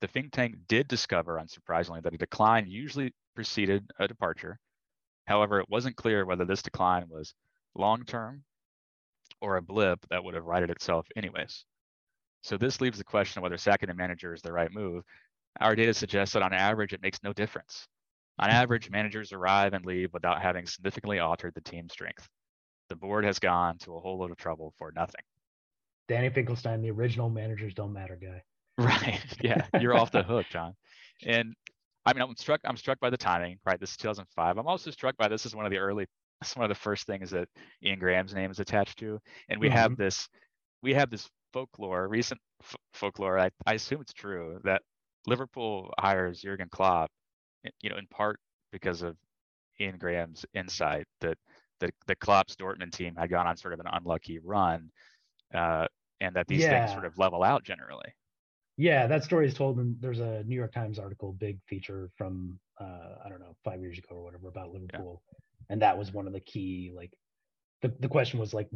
[0.00, 4.58] The think tank did discover, unsurprisingly, that a decline usually preceded a departure.
[5.26, 7.34] However, it wasn't clear whether this decline was
[7.74, 8.42] long-term
[9.40, 11.64] or a blip that would have righted itself anyways.
[12.42, 15.04] So this leaves the question of whether sacking a manager is the right move,
[15.60, 17.86] our data suggests that on average, it makes no difference.
[18.38, 22.28] On average, managers arrive and leave without having significantly altered the team strength.
[22.88, 25.22] The board has gone to a whole load of trouble for nothing.
[26.08, 28.42] Danny Finkelstein, the original managers don't matter guy.
[28.78, 29.20] Right.
[29.42, 29.66] Yeah.
[29.78, 30.74] You're off the hook, John.
[31.26, 31.54] And
[32.06, 32.62] I mean, I'm struck.
[32.64, 33.58] I'm struck by the timing.
[33.66, 33.78] Right.
[33.78, 34.56] This is 2005.
[34.56, 36.06] I'm also struck by this is one of the early.
[36.42, 37.48] Is one of the first things that
[37.84, 39.18] Ian Graham's name is attached to,
[39.50, 39.76] and we mm-hmm.
[39.76, 40.26] have this.
[40.82, 43.38] We have this folklore, recent f- folklore.
[43.38, 44.80] I, I assume it's true that
[45.26, 47.10] Liverpool hires Jurgen Klopp,
[47.80, 48.38] you know, in part
[48.72, 49.16] because of
[49.80, 51.38] Ian Graham's insight that
[51.80, 54.90] the the Klopp's Dortmund team had gone on sort of an unlucky run,
[55.54, 55.86] uh,
[56.20, 56.86] and that these yeah.
[56.86, 58.14] things sort of level out generally.
[58.76, 62.58] Yeah, that story is told, and there's a New York Times article, big feature from
[62.80, 65.66] uh, I don't know five years ago or whatever about Liverpool, yeah.
[65.70, 67.12] and that was one of the key like
[67.82, 68.68] the the question was like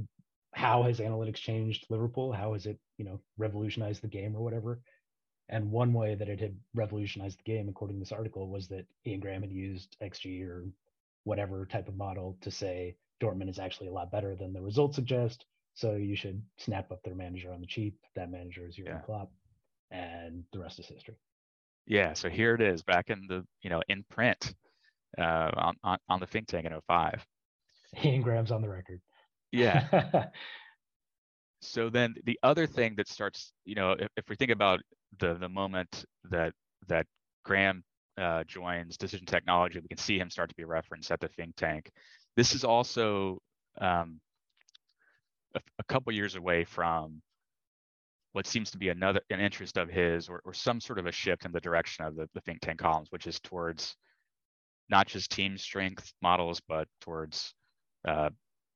[0.52, 2.32] how has analytics changed Liverpool?
[2.32, 4.80] How has it you know revolutionized the game or whatever?
[5.48, 8.86] And one way that it had revolutionized the game, according to this article, was that
[9.06, 10.64] Ian Graham had used XG or
[11.24, 14.96] whatever type of model to say Dortmund is actually a lot better than the results
[14.96, 15.44] suggest.
[15.74, 17.98] So you should snap up their manager on the cheap.
[18.14, 19.00] That manager is Jurgen yeah.
[19.00, 19.30] Klopp,
[19.90, 21.16] and the rest is history.
[21.86, 22.12] Yeah.
[22.14, 24.54] So here it is, back in the you know in print
[25.18, 27.26] uh, on, on on the Fink Tank in 05.
[28.04, 29.00] Ian Graham's on the record.
[29.52, 30.26] Yeah.
[31.64, 34.80] so then the other thing that starts, you know, if, if we think about
[35.18, 36.52] the the moment that
[36.88, 37.06] that
[37.44, 37.82] Graham
[38.18, 41.54] uh, joins Decision Technology, we can see him start to be referenced at the Fink
[41.56, 41.90] Tank.
[42.36, 43.38] This is also
[43.80, 44.20] um,
[45.54, 47.20] a, a, couple years away from
[48.32, 51.12] what seems to be another an interest of his, or, or some sort of a
[51.12, 53.96] shift in the direction of the, the Fink Tank columns, which is towards
[54.90, 57.54] not just team strength models, but towards
[58.06, 58.30] uh,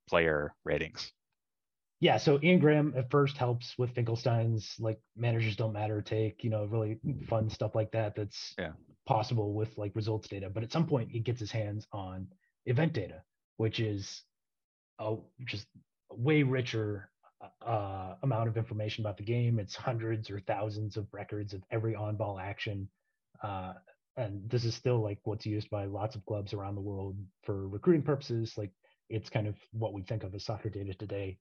[0.09, 1.13] player ratings
[2.01, 6.51] yeah, so Ian Graham at first helps with Finkelstein's like managers don't matter take, you
[6.51, 8.73] know, really fun stuff like that that's yeah.
[9.05, 10.49] possible with like results data.
[10.49, 12.29] But at some point he gets his hands on
[12.67, 13.23] event data,
[13.57, 14.23] which is
[15.01, 15.67] a just
[16.13, 17.11] way richer
[17.67, 19.59] uh, amount of information about the game.
[19.59, 22.89] It's hundreds or thousands of records of every on-ball action.
[23.43, 23.73] Uh,
[24.17, 27.67] and this is still like what's used by lots of clubs around the world for
[27.69, 28.55] recruiting purposes.
[28.57, 28.71] Like
[29.09, 31.39] it's kind of what we think of as soccer data today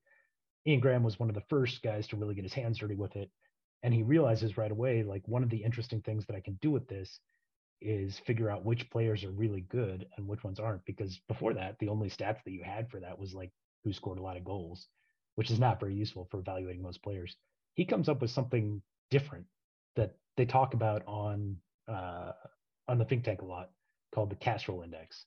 [0.68, 3.16] Ian Graham was one of the first guys to really get his hands dirty with
[3.16, 3.30] it.
[3.82, 6.70] And he realizes right away, like, one of the interesting things that I can do
[6.70, 7.20] with this
[7.80, 10.84] is figure out which players are really good and which ones aren't.
[10.84, 13.50] Because before that, the only stats that you had for that was like
[13.82, 14.88] who scored a lot of goals,
[15.36, 17.34] which is not very useful for evaluating most players.
[17.74, 19.46] He comes up with something different
[19.96, 22.32] that they talk about on uh,
[22.88, 23.70] on the Fink Tank a lot
[24.12, 25.24] called the Castrol Index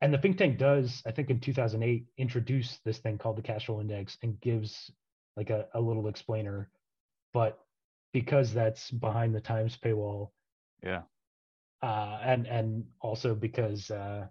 [0.00, 3.80] and the Fink Tank does i think in 2008 introduce this thing called the Castrol
[3.80, 4.90] index and gives
[5.36, 6.68] like a, a little explainer.
[7.32, 7.58] But
[8.12, 10.30] because that's behind the times paywall
[10.82, 11.02] yeah.
[11.82, 14.26] uh and and also because uh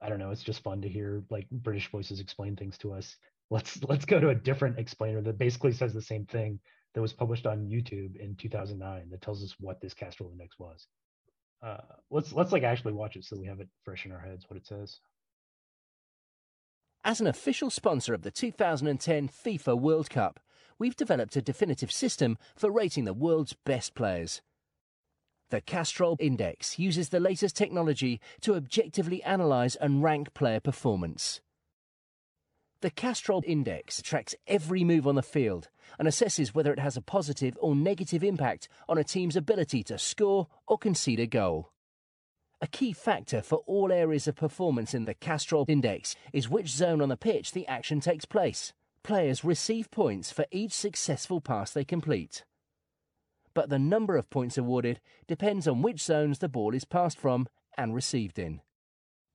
[0.00, 3.16] i don't know it's just fun to hear like british voices explain things to us.
[3.50, 6.58] Let's let's go to a different explainer that basically says the same thing
[6.94, 10.86] that was published on youtube in 2009 that tells us what this Castrol index was
[11.62, 11.76] uh,
[12.10, 14.56] let's let's like actually watch it so we have it fresh in our heads what
[14.56, 14.98] it says.
[17.04, 20.38] As an official sponsor of the 2010 FIFA World Cup,
[20.78, 24.40] we've developed a definitive system for rating the world's best players.
[25.50, 31.40] The Castrol Index uses the latest technology to objectively analyse and rank player performance.
[32.82, 35.68] The Castrol Index tracks every move on the field
[36.00, 39.98] and assesses whether it has a positive or negative impact on a team's ability to
[39.98, 41.70] score or concede a goal.
[42.60, 47.00] A key factor for all areas of performance in the Castrol Index is which zone
[47.00, 48.72] on the pitch the action takes place.
[49.04, 52.42] Players receive points for each successful pass they complete.
[53.54, 57.46] But the number of points awarded depends on which zones the ball is passed from
[57.78, 58.60] and received in.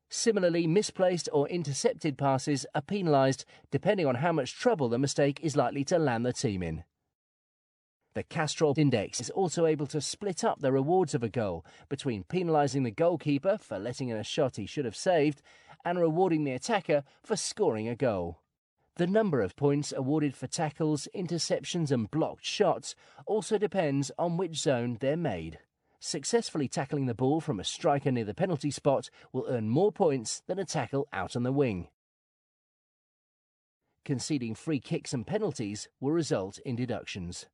[0.09, 5.57] Similarly, misplaced or intercepted passes are penalised depending on how much trouble the mistake is
[5.57, 6.83] likely to land the team in.
[8.13, 12.23] The Castrol Index is also able to split up the rewards of a goal between
[12.23, 15.41] penalising the goalkeeper for letting in a shot he should have saved
[15.85, 18.39] and rewarding the attacker for scoring a goal.
[18.95, 22.95] The number of points awarded for tackles, interceptions, and blocked shots
[23.27, 25.59] also depends on which zone they're made.
[25.99, 30.43] Successfully tackling the ball from a striker near the penalty spot will earn more points
[30.47, 31.87] than a tackle out on the wing.
[34.05, 37.47] Conceding free kicks and penalties will result in deductions.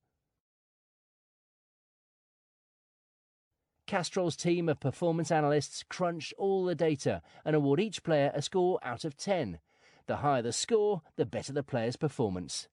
[3.87, 8.79] Castrol's team of performance analysts crunch all the data and award each player a score
[8.83, 9.59] out of 10.
[10.05, 12.67] The higher the score, the better the player's performance.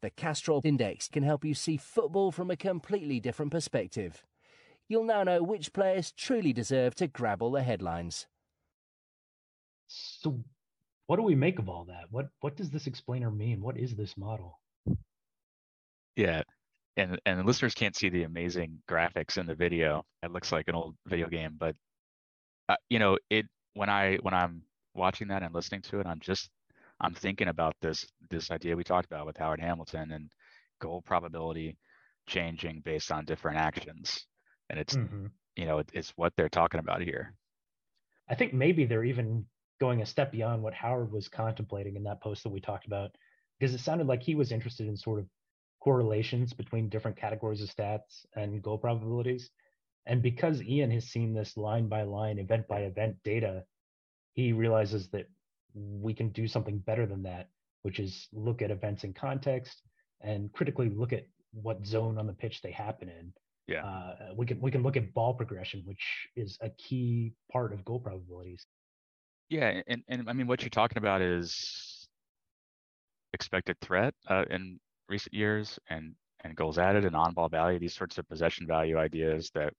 [0.00, 4.24] The Castrol Index can help you see football from a completely different perspective.
[4.92, 8.26] You'll now know which players truly deserve to grab all the headlines.
[9.86, 10.44] So,
[11.06, 12.08] what do we make of all that?
[12.10, 13.62] What what does this explainer mean?
[13.62, 14.60] What is this model?
[16.14, 16.42] Yeah,
[16.98, 20.04] and and listeners can't see the amazing graphics in the video.
[20.22, 21.74] It looks like an old video game, but
[22.68, 24.60] uh, you know, it when I when I'm
[24.92, 26.50] watching that and listening to it, I'm just
[27.00, 30.30] I'm thinking about this this idea we talked about with Howard Hamilton and
[30.82, 31.78] goal probability
[32.26, 34.26] changing based on different actions,
[34.70, 35.26] and it's mm-hmm.
[35.56, 37.34] you know it, it's what they're talking about here.
[38.28, 39.44] I think maybe they're even
[39.80, 43.10] going a step beyond what Howard was contemplating in that post that we talked about,
[43.58, 45.26] because it sounded like he was interested in sort of
[45.80, 49.50] correlations between different categories of stats and goal probabilities.
[50.06, 53.64] And because Ian has seen this line by line, event by event data,
[54.34, 55.28] he realizes that
[55.74, 57.48] we can do something better than that,
[57.82, 59.82] which is look at events in context
[60.20, 63.32] and critically look at what zone on the pitch they happen in.
[63.68, 63.84] Yeah.
[63.84, 67.84] Uh, we can we can look at ball progression, which is a key part of
[67.84, 68.66] goal probabilities.
[69.48, 72.08] Yeah, and, and I mean what you're talking about is
[73.32, 78.18] expected threat uh, and recent years and and goals added and on-ball value, these sorts
[78.18, 79.72] of possession value ideas that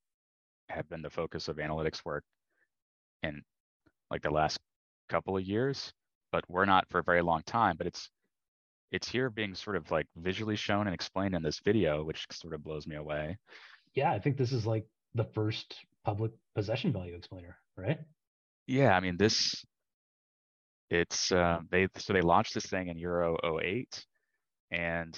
[0.70, 2.24] have been the focus of analytics work
[3.22, 3.42] in
[4.10, 4.60] like the last
[5.10, 5.92] couple of years,
[6.32, 7.76] but we're not for a very long time.
[7.78, 8.10] But it's
[8.92, 12.54] it's here being sort of like visually shown and explained in this video, which sort
[12.54, 13.38] of blows me away.
[13.96, 18.00] Yeah, I think this is like the first public possession value explainer, right?
[18.68, 19.64] Yeah, I mean this
[20.90, 24.06] it's uh, they so they launched this thing in Euro 08
[24.72, 25.18] and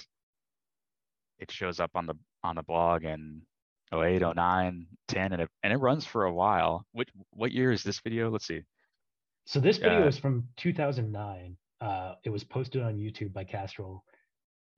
[1.38, 3.42] it shows up on the on the blog in
[3.92, 6.84] 08, 09, 10, and it and it runs for a while.
[6.92, 8.30] What what year is this video?
[8.30, 8.62] Let's see.
[9.46, 11.56] So this video uh, is from 2009.
[11.80, 14.04] Uh, it was posted on YouTube by Castrol,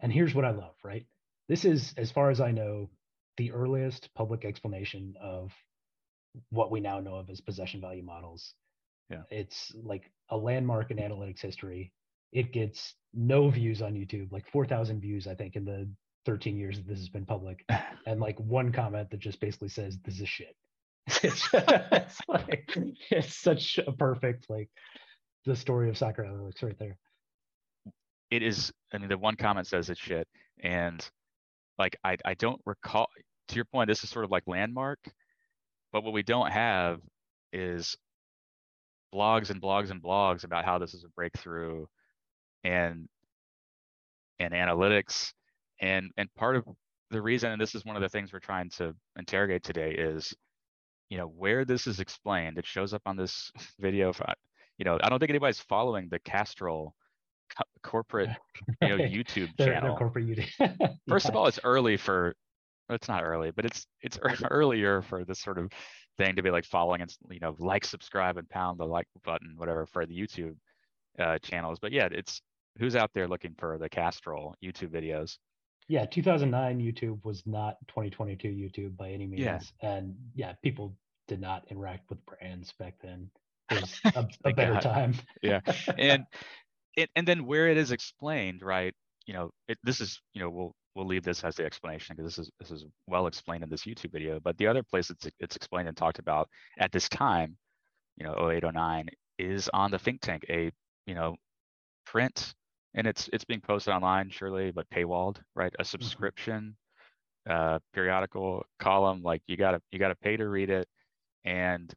[0.01, 0.75] and here's what I love.
[0.83, 1.07] Right,
[1.49, 2.91] this is as far as I know
[3.39, 5.51] the earliest public explanation of
[6.51, 8.55] what we now know of as possession value models.
[9.11, 11.93] Yeah, it's like a landmark in analytics history
[12.33, 15.89] it gets no views on YouTube, like 4,000 views, I think, in the
[16.27, 17.65] 13 years that this has been public,
[18.07, 20.55] and like one comment that just basically says, "This is shit."
[21.23, 22.77] it's, it's like
[23.11, 24.69] it's such a perfect like
[25.47, 26.99] the story of soccer analytics right there.
[28.31, 28.71] It is.
[28.93, 30.29] I mean, the one comment says it's shit,
[30.63, 31.07] and
[31.79, 33.09] like I I don't recall.
[33.49, 34.99] To your point, this is sort of like landmark,
[35.93, 37.01] but what we don't have
[37.53, 37.97] is
[39.15, 41.87] blogs and blogs and blogs about how this is a breakthrough
[42.65, 43.09] and
[44.39, 45.33] and analytics.
[45.81, 46.65] And and part of
[47.11, 50.35] the reason and this is one of the things we're trying to interrogate today is
[51.09, 52.59] you know where this is explained.
[52.59, 54.13] It shows up on this video.
[54.77, 56.95] You know i don't think anybody's following the castrol
[57.83, 58.31] corporate
[58.83, 59.97] you know youtube channel.
[59.97, 60.99] corporate YouTube.
[61.09, 61.31] first yeah.
[61.31, 62.35] of all it's early for
[62.91, 64.19] it's not early but it's it's
[64.51, 65.71] earlier for this sort of
[66.17, 69.55] thing to be like following and you know like subscribe and pound the like button
[69.57, 70.55] whatever for the youtube
[71.19, 72.43] uh, channels but yeah it's
[72.79, 75.37] who's out there looking for the Castrol YouTube videos?
[75.89, 79.61] Yeah, 2009 YouTube was not 2022 YouTube by any means, yeah.
[79.83, 80.95] and yeah, people
[81.29, 83.31] did not interact with brands back then.
[83.71, 84.83] It was a, a better God.
[84.83, 85.15] time.
[85.43, 85.61] yeah,
[85.97, 86.25] and
[86.97, 88.95] it, and then where it is explained, right?
[89.27, 92.37] You know, it, this is you know we'll we'll leave this as the explanation because
[92.37, 94.41] this is this is well explained in this YouTube video.
[94.41, 97.57] But the other place it's it's explained and talked about at this time,
[98.17, 99.09] you know, 0809
[99.39, 100.71] is on the Fink Tank, a
[101.07, 101.37] you know
[102.07, 102.55] print
[102.95, 105.89] and it's it's being posted online surely but paywalled right a mm-hmm.
[105.89, 106.77] subscription
[107.49, 110.87] uh, periodical column like you gotta you gotta pay to read it
[111.45, 111.95] and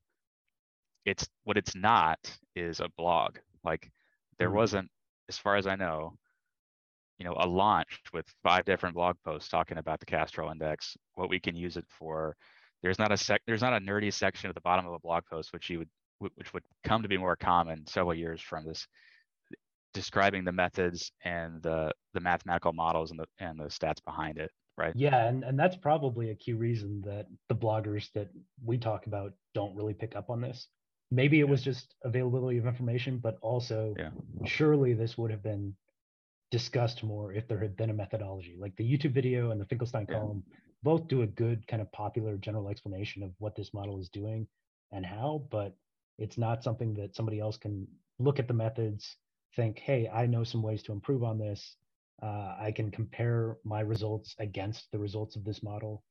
[1.05, 2.19] it's what it's not
[2.55, 3.91] is a blog like
[4.37, 4.57] there mm-hmm.
[4.57, 4.89] wasn't
[5.29, 6.13] as far as i know
[7.22, 11.30] you know a launch with five different blog posts talking about the castrol index what
[11.30, 12.36] we can use it for.
[12.82, 15.24] There's not a sec there's not a nerdy section at the bottom of a blog
[15.32, 15.89] post which you would
[16.34, 18.88] which would come to be more common several years from this
[19.93, 24.49] describing the methods and the the mathematical models and the and the stats behind it
[24.76, 24.93] right?
[24.95, 28.30] Yeah and, and that's probably a key reason that the bloggers that
[28.65, 30.65] we talk about don't really pick up on this.
[31.11, 34.09] Maybe it was just availability of information but also yeah.
[34.43, 35.76] surely this would have been
[36.52, 40.06] discussed more if there had been a methodology like the youtube video and the finkelstein
[40.06, 40.43] column
[40.84, 44.47] both do a good kind of popular general explanation of what this model is doing
[44.91, 45.76] and how, but
[46.18, 47.88] it's not something that somebody else can
[48.20, 49.18] look at the methods,
[49.56, 51.76] think, hey, I know some ways to improve on this.
[52.22, 56.04] Uh, I can compare my results against the results of this model.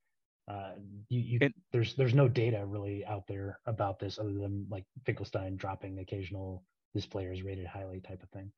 [0.47, 0.71] Uh,
[1.07, 4.83] you, you it, there's there's no data really out there about this other than like
[5.05, 6.63] Finkelstein dropping occasional
[6.93, 8.51] this player is rated highly type of thing.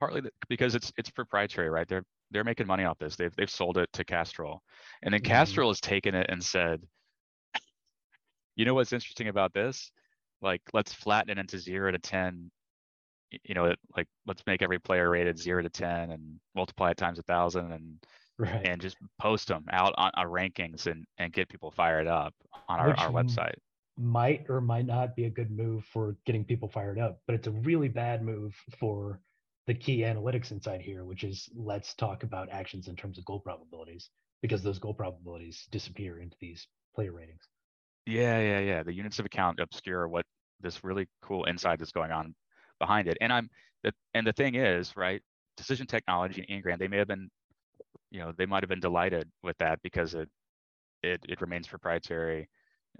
[0.00, 1.86] Partly because it's it's proprietary, right?
[1.86, 3.16] They're they're making money off this.
[3.16, 4.62] They've they've sold it to Castrol,
[5.02, 5.32] and then mm-hmm.
[5.32, 6.82] Castrol has taken it and said,
[8.56, 9.90] you know what's interesting about this?
[10.42, 12.50] Like let's flatten it into zero to ten
[13.44, 17.18] you know, like let's make every player rated zero to ten and multiply it times
[17.18, 18.04] a thousand and
[18.38, 18.66] right.
[18.66, 22.34] and just post them out on our rankings and and get people fired up
[22.68, 23.54] on our, our website.
[23.96, 27.46] Might or might not be a good move for getting people fired up, but it's
[27.46, 29.20] a really bad move for
[29.66, 33.40] the key analytics inside here, which is let's talk about actions in terms of goal
[33.40, 34.10] probabilities
[34.42, 37.48] because those goal probabilities disappear into these player ratings.
[38.06, 38.82] Yeah, yeah, yeah.
[38.82, 40.26] The units of account obscure what
[40.60, 42.34] this really cool insight that's going on
[42.78, 43.16] behind it.
[43.20, 43.48] And I'm
[43.82, 45.22] the and the thing is, right,
[45.56, 47.30] decision technology and Ian Graham, they may have been,
[48.10, 50.28] you know, they might have been delighted with that because it
[51.02, 52.48] it it remains proprietary.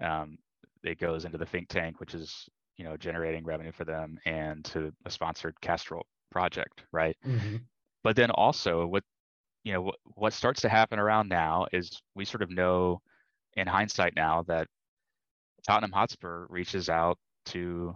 [0.01, 0.37] Um,
[0.83, 4.65] it goes into the Fink Tank, which is you know generating revenue for them and
[4.65, 6.05] to a sponsored Castrol
[6.35, 7.15] project, right?
[7.25, 7.57] Mm-hmm.
[8.03, 9.03] But then also what
[9.63, 12.99] you know what, what starts to happen around now is we sort of know
[13.55, 14.67] in hindsight now that
[15.65, 17.17] Tottenham Hotspur reaches out
[17.47, 17.95] to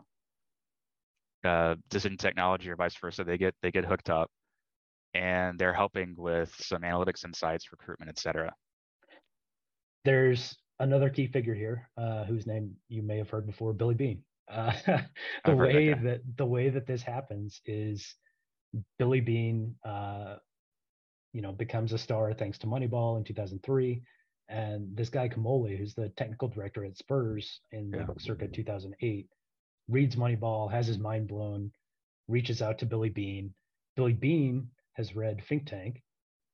[1.44, 3.24] uh, decision technology or vice versa.
[3.26, 4.32] They get they get hooked up,
[5.14, 8.54] and they're helping with some analytics insights, recruitment, etc.
[10.06, 14.24] There's another key figure here, uh, whose name you may have heard before, Billy Beane.
[14.50, 14.72] Uh,
[15.46, 18.16] the way that, that, the way that this happens is
[18.98, 20.36] Billy Beane, uh,
[21.34, 24.02] you know, becomes a star thanks to Moneyball in 2003.
[24.48, 28.08] And this guy Comolli, who's the technical director at Spurs in yeah.
[28.18, 29.28] circa 2008,
[29.88, 31.72] reads Moneyball, has his mind blown,
[32.28, 33.54] reaches out to Billy Beane.
[33.96, 36.02] Billy Beane has read Fink Tank,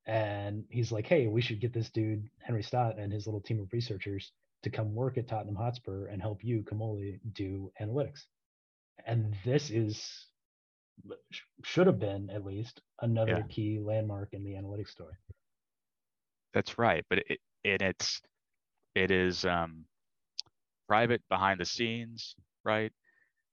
[0.06, 3.60] and he's like, "Hey, we should get this dude Henry Stott and his little team
[3.60, 4.32] of researchers
[4.64, 8.26] to come work at Tottenham Hotspur and help you, Comolli, do analytics."
[9.06, 10.28] And this is
[11.64, 13.54] should have been at least another yeah.
[13.54, 15.14] key landmark in the analytics story.
[16.54, 18.22] That's right, but it, it it's
[18.96, 19.86] it is um,
[20.88, 22.92] private behind the scenes, right?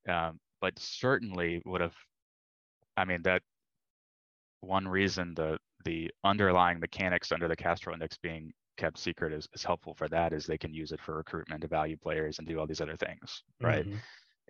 [0.08, 1.94] um, but certainly would have.
[2.96, 3.42] I mean that
[4.60, 9.64] one reason the the underlying mechanics under the Castrol index being kept secret is, is
[9.64, 12.58] helpful for that is they can use it for recruitment to value players and do
[12.58, 13.84] all these other things, right?
[13.84, 13.96] Mm-hmm.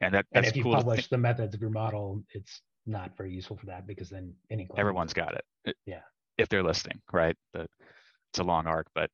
[0.00, 3.16] And that that's and if you cool publish the methods of your model, it's not
[3.16, 5.76] very useful for that because then any everyone's got it.
[5.86, 6.00] Yeah,
[6.38, 7.36] if they're listening, right?
[7.52, 7.66] The,
[8.30, 9.10] it's a long arc, but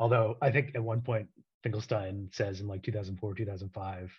[0.00, 1.28] although I think at one point
[1.62, 4.12] Finkelstein says in like 2004, 2005,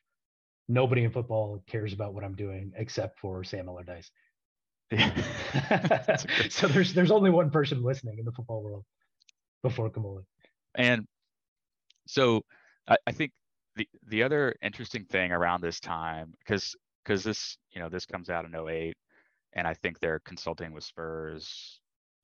[0.68, 4.12] nobody in football cares about what I'm doing except for Sam Allardyce.
[4.90, 6.16] Yeah.
[6.50, 8.86] so there's there's only one person listening in the football world
[9.62, 10.24] before Comolli.
[10.76, 11.06] And
[12.08, 12.44] so
[12.88, 13.34] I, I think
[13.76, 16.74] the the other interesting thing around this time, because
[17.08, 18.96] because this you know this comes out in 08
[19.54, 21.80] and I think they're consulting with Spurs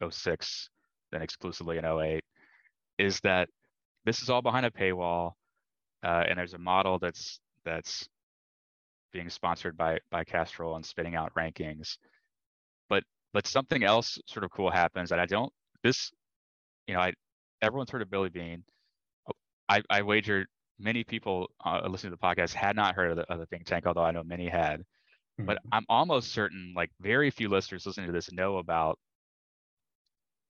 [0.07, 0.69] 06,
[1.11, 2.21] then exclusively in 08,
[2.99, 3.47] is that
[4.05, 5.31] this is all behind a paywall,
[6.03, 8.07] uh, and there's a model that's that's
[9.13, 11.97] being sponsored by by Castrol and spitting out rankings.
[12.89, 13.03] But
[13.33, 15.51] but something else sort of cool happens that I don't
[15.83, 16.11] this
[16.87, 17.13] you know I
[17.61, 18.63] everyone's heard of Billy Beane
[19.69, 20.45] I, I wager
[20.79, 23.65] many people uh, listening to the podcast had not heard of the, of the Fink
[23.65, 24.81] Tank, although I know many had.
[24.81, 25.45] Mm-hmm.
[25.45, 28.99] But I'm almost certain, like very few listeners listening to this know about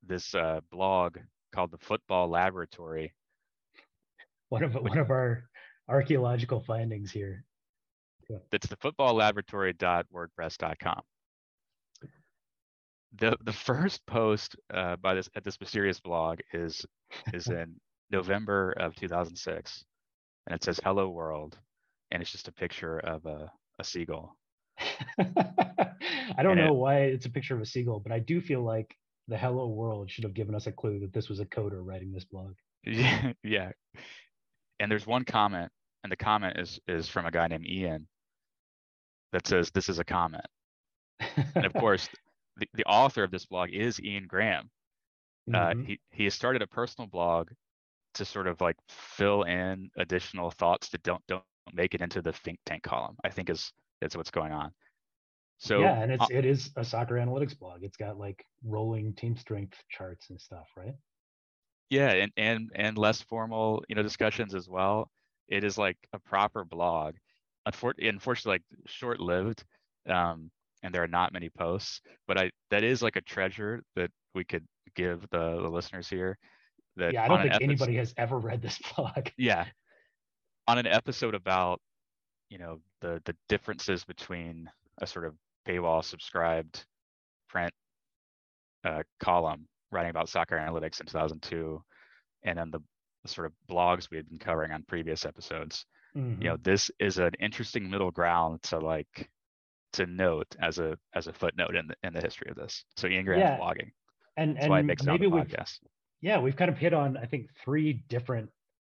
[0.06, 1.18] this uh, blog
[1.54, 3.14] called the Football Laboratory.
[4.50, 5.44] One of one of our
[5.88, 7.46] archaeological findings here.
[8.52, 11.02] That's the footballlaboratory.wordpress.com.
[13.16, 16.84] The the first post uh, by this at this mysterious blog is
[17.34, 17.76] is in
[18.12, 19.86] November of 2006,
[20.48, 21.58] and it says "Hello World,"
[22.12, 24.38] and it's just a picture of a, a seagull.
[25.20, 28.42] I don't and know it, why it's a picture of a seagull, but I do
[28.42, 28.96] feel like
[29.28, 32.12] the Hello World should have given us a clue that this was a coder writing
[32.12, 32.54] this blog.
[32.84, 33.72] Yeah, yeah.
[34.80, 35.72] And there's one comment,
[36.04, 38.08] and the comment is is from a guy named Ian,
[39.32, 40.46] that says this is a comment.
[41.56, 42.10] and of course,
[42.58, 44.70] the, the author of this blog is Ian Graham.
[45.54, 45.82] Uh, mm-hmm.
[45.82, 47.50] Uh, he he has started a personal blog
[48.16, 51.44] to sort of like fill in additional thoughts that don't don't
[51.74, 53.16] make it into the Fink Tank column.
[53.24, 54.72] I think is that's what's going on.
[55.60, 57.84] So yeah, and it's uh, it is a soccer analytics blog.
[57.84, 60.96] It's got like rolling team strength charts and stuff, right?
[61.90, 65.10] Yeah, and and and less formal, you know, discussions as well.
[65.48, 67.16] It is like a proper blog.
[67.66, 69.64] Unfortunately, unfortunately like short-lived,
[70.10, 70.52] um,
[70.82, 72.02] and there are not many posts.
[72.28, 76.38] But I that is like a treasure that we could give the, the listeners here.
[76.96, 79.30] That yeah, I don't think episode, anybody has ever read this blog.
[79.38, 79.66] Yeah,
[80.68, 81.82] on an episode about
[82.50, 84.70] you know the the differences between
[85.02, 85.34] a sort of
[85.68, 86.86] paywall subscribed
[87.50, 87.74] print
[88.84, 91.82] uh, column writing about soccer analytics in 2002
[92.44, 92.80] and then the,
[93.24, 95.86] the, sort of blogs we had been covering on previous episodes
[96.16, 96.42] mm-hmm.
[96.42, 96.64] you know mm-hmm.
[96.64, 99.30] this is an interesting middle ground to like
[99.94, 103.08] to note as a as a footnote in the in the history of this so
[103.08, 103.58] ian graham's yeah.
[103.58, 103.92] blogging
[104.36, 105.44] and That's and why it makes maybe we
[106.24, 108.50] yeah we've kind of hit on i think three different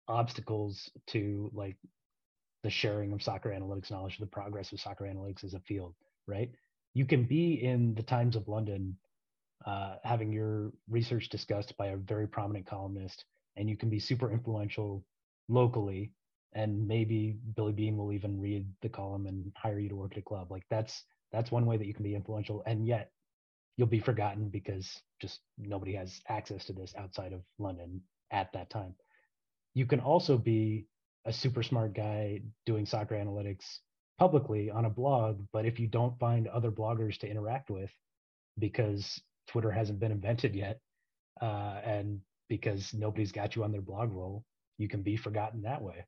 [0.07, 1.77] obstacles to like
[2.63, 5.95] the sharing of soccer analytics knowledge, the progress of soccer analytics as a field,
[6.27, 6.51] right?
[6.93, 8.97] You can be in the Times of London
[9.65, 13.25] uh, having your research discussed by a very prominent columnist,
[13.55, 15.05] and you can be super influential
[15.49, 16.11] locally.
[16.53, 20.17] And maybe Billy Beane will even read the column and hire you to work at
[20.17, 20.51] a club.
[20.51, 23.11] Like that's that's one way that you can be influential, and yet
[23.77, 28.01] you'll be forgotten because just nobody has access to this outside of London
[28.31, 28.95] at that time.
[29.73, 30.87] You can also be
[31.25, 33.79] a super smart guy doing soccer analytics
[34.17, 37.91] publicly on a blog, but if you don't find other bloggers to interact with
[38.57, 40.79] because Twitter hasn't been invented yet,
[41.41, 44.43] uh, and because nobody's got you on their blog roll,
[44.77, 46.05] you can be forgotten that way.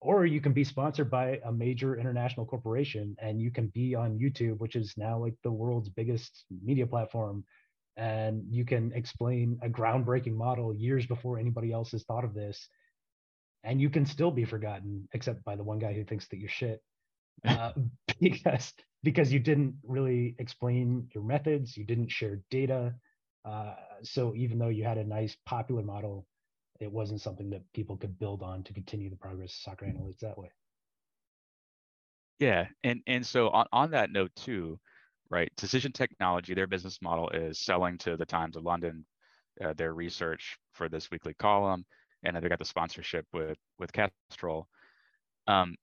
[0.00, 4.18] Or you can be sponsored by a major international corporation and you can be on
[4.18, 7.44] YouTube, which is now like the world's biggest media platform.
[7.96, 12.68] And you can explain a groundbreaking model years before anybody else has thought of this
[13.64, 16.48] and you can still be forgotten except by the one guy who thinks that you're
[16.48, 16.82] shit.
[17.48, 17.72] Uh,
[18.20, 18.72] because
[19.02, 22.94] because you didn't really explain your methods you didn't share data
[23.44, 26.24] uh, so even though you had a nice popular model
[26.78, 30.20] it wasn't something that people could build on to continue the progress of soccer analytics
[30.20, 30.50] that way.
[32.38, 34.78] Yeah and and so on, on that note too
[35.32, 39.04] right decision technology their business model is selling to the times of london
[39.64, 41.84] uh, their research for this weekly column
[42.24, 44.68] and then they got the sponsorship with with Castrol.
[45.46, 45.74] Um,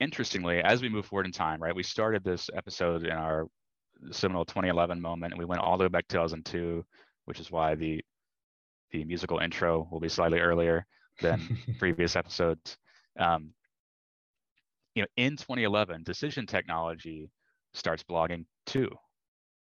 [0.00, 3.46] interestingly, as we move forward in time, right, we started this episode in our
[4.12, 6.84] seminal 2011 moment, and we went all the way back to 2002,
[7.24, 8.02] which is why the
[8.90, 10.86] the musical intro will be slightly earlier
[11.20, 12.78] than previous episodes.
[13.18, 13.52] Um,
[14.94, 17.28] you know, in 2011, Decision Technology
[17.78, 18.88] starts blogging too,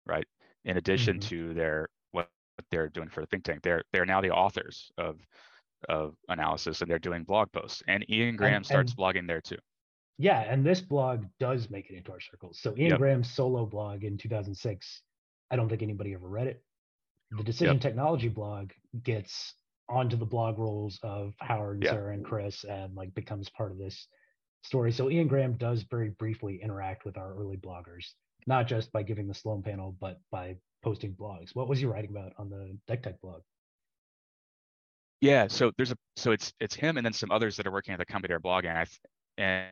[0.07, 0.27] right?
[0.65, 1.29] In addition mm-hmm.
[1.29, 2.29] to their what
[2.71, 5.17] they're doing for the Fink Tank, they're they're now the authors of
[5.89, 7.83] of analysis and they're doing blog posts.
[7.87, 9.59] And Ian Graham and, starts and, blogging there too.
[10.19, 12.59] Yeah, and this blog does make it into our circles.
[12.61, 12.99] So Ian yep.
[12.99, 15.03] Graham's solo blog in 2006,
[15.51, 16.63] I don't think anybody ever read it.
[17.33, 17.83] The Decision yep.
[17.83, 18.71] Technology blog
[19.03, 19.55] gets
[19.89, 21.93] onto the blog rolls of Howard, yep.
[21.93, 24.09] Sarah, and Chris, and like becomes part of this
[24.63, 24.93] story.
[24.93, 28.13] So Ian Graham does very briefly interact with our early bloggers,
[28.47, 31.55] not just by giving the Sloan panel, but by posting blogs.
[31.55, 33.43] What was he writing about on the Dectech blog?
[35.21, 37.95] Yeah, so there's a so it's it's him and then some others that are working
[37.95, 38.77] at the company that are blogging.
[38.77, 38.87] I
[39.39, 39.69] and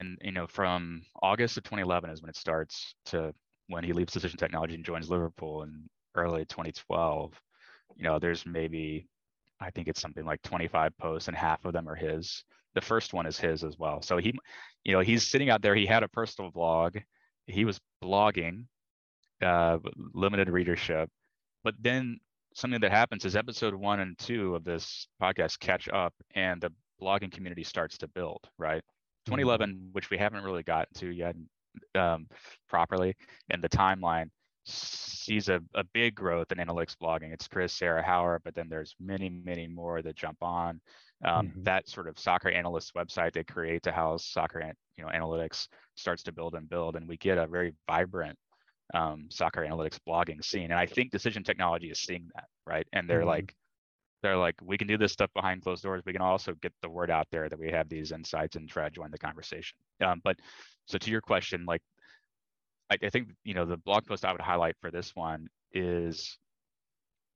[0.00, 3.34] and you know from August of 2011 is when it starts to
[3.68, 7.32] when he leaves Decision Technology and joins Liverpool in early 2012.
[7.96, 9.06] You know, there's maybe
[9.60, 12.44] I think it's something like 25 posts and half of them are his.
[12.76, 14.00] The first one is his as well.
[14.02, 14.32] So he,
[14.84, 15.74] you know, he's sitting out there.
[15.74, 16.98] He had a personal blog.
[17.48, 18.66] He was blogging,
[19.42, 19.78] uh,
[20.14, 21.10] limited readership,
[21.64, 22.18] but then
[22.54, 26.72] something that happens is episode one and two of this podcast catch up and the
[27.00, 28.82] blogging community starts to build, right?
[29.26, 29.86] 2011, mm-hmm.
[29.92, 31.34] which we haven't really gotten to yet
[31.94, 32.26] um,
[32.68, 33.14] properly,
[33.50, 34.30] and the timeline
[34.66, 37.32] sees a, a big growth in analytics blogging.
[37.32, 40.80] It's Chris, Sarah, Howard, but then there's many, many more that jump on.
[41.24, 41.62] Um, mm-hmm.
[41.62, 46.22] That sort of soccer analyst website they create to house soccer, you know, analytics starts
[46.24, 48.36] to build and build, and we get a very vibrant
[48.94, 50.70] um, soccer analytics blogging scene.
[50.70, 52.86] And I think decision technology is seeing that, right?
[52.92, 53.28] And they're mm-hmm.
[53.28, 53.54] like,
[54.22, 56.02] they're like, we can do this stuff behind closed doors.
[56.04, 58.84] We can also get the word out there that we have these insights and try
[58.84, 59.76] to join the conversation.
[60.04, 60.36] Um, but
[60.86, 61.82] so to your question, like,
[62.90, 66.38] I, I think you know the blog post I would highlight for this one is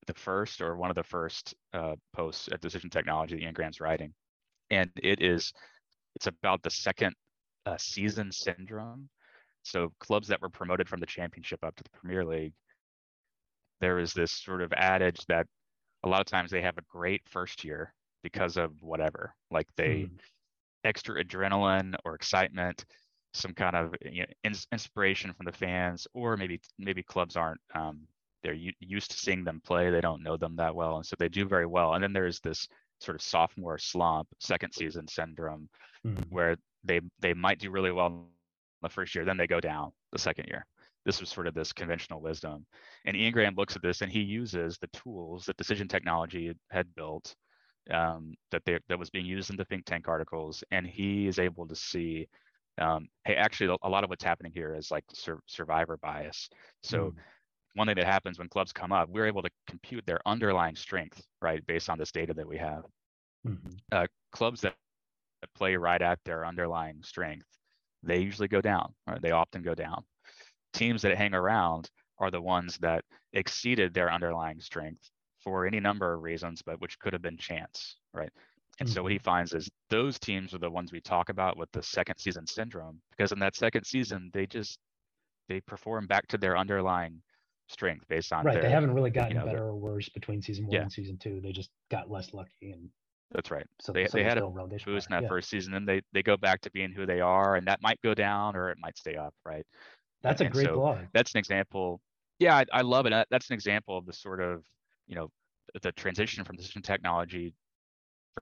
[0.07, 3.80] the first or one of the first uh, posts at Decision Technology that Ian Graham's
[3.80, 4.12] writing,
[4.70, 5.53] and it is
[6.16, 7.14] it's about the second
[7.66, 9.09] uh, season syndrome.
[9.62, 12.55] So clubs that were promoted from the championship up to the Premier League,
[13.80, 15.46] there is this sort of adage that
[16.03, 17.92] a lot of times they have a great first year
[18.22, 20.11] because of whatever, like they mm.
[20.84, 22.84] extra adrenaline or excitement,
[23.33, 27.61] some kind of you know, in, inspiration from the fans, or maybe maybe clubs aren't
[27.74, 28.01] um,
[28.43, 29.91] they're u- used to seeing them play.
[29.91, 31.95] They don't know them that well, and so they do very well.
[31.95, 32.66] And then there's this
[33.01, 35.68] sort of sophomore slump, second season syndrome,
[36.07, 36.31] Mhm.
[36.31, 38.28] where they they might do really well
[38.83, 40.64] the first year, then they go down the second year.
[41.05, 42.66] This was sort of this conventional wisdom.
[43.05, 46.95] And Ian Graham looks at this and he uses the tools that decision technology had
[46.95, 47.35] built
[47.91, 51.39] um, that they, that was being used in the Fink Tank articles, and he is
[51.39, 52.28] able to see,
[52.81, 56.51] um, hey, actually, a lot of what's happening here is like sur- survivor bias.
[56.83, 57.24] So Mm.
[57.74, 61.26] one thing that happens when clubs come up, we're able to compute their underlying strength,
[61.43, 62.85] right, based on this data that we have.
[63.45, 63.81] Mhm.
[63.93, 64.76] Uh, clubs that,
[65.43, 67.47] that play right at their underlying strength,
[68.03, 70.05] they usually go down, they often go down.
[70.72, 75.11] Teams that hang around are the ones that exceeded their underlying strength
[75.41, 78.33] for any number of reasons, but which could have been chance, right?
[78.81, 81.70] And so what he finds is those teams are the ones we talk about with
[81.72, 84.78] the second season syndrome, because in that second season, they just
[85.49, 87.22] they perform back to their underlying
[87.68, 88.55] strength based on Right.
[88.55, 90.83] their They haven't really gotten know, their- better or worse between season one Yeah.
[90.83, 91.41] and season two.
[91.41, 92.91] They just got less lucky and
[93.31, 93.66] that's right.
[93.81, 95.28] so They so they had a boost in that Yeah.
[95.28, 98.01] first season, and they they go back to being who they are, and that might
[98.03, 99.64] go down or it might stay up, right?
[100.22, 100.99] That's a great so blog.
[101.12, 102.01] That's an example.
[102.39, 103.26] Yeah, I, I love it.
[103.31, 104.64] That's an example of the sort of
[105.07, 105.31] you know
[105.83, 107.55] the transition from decision technology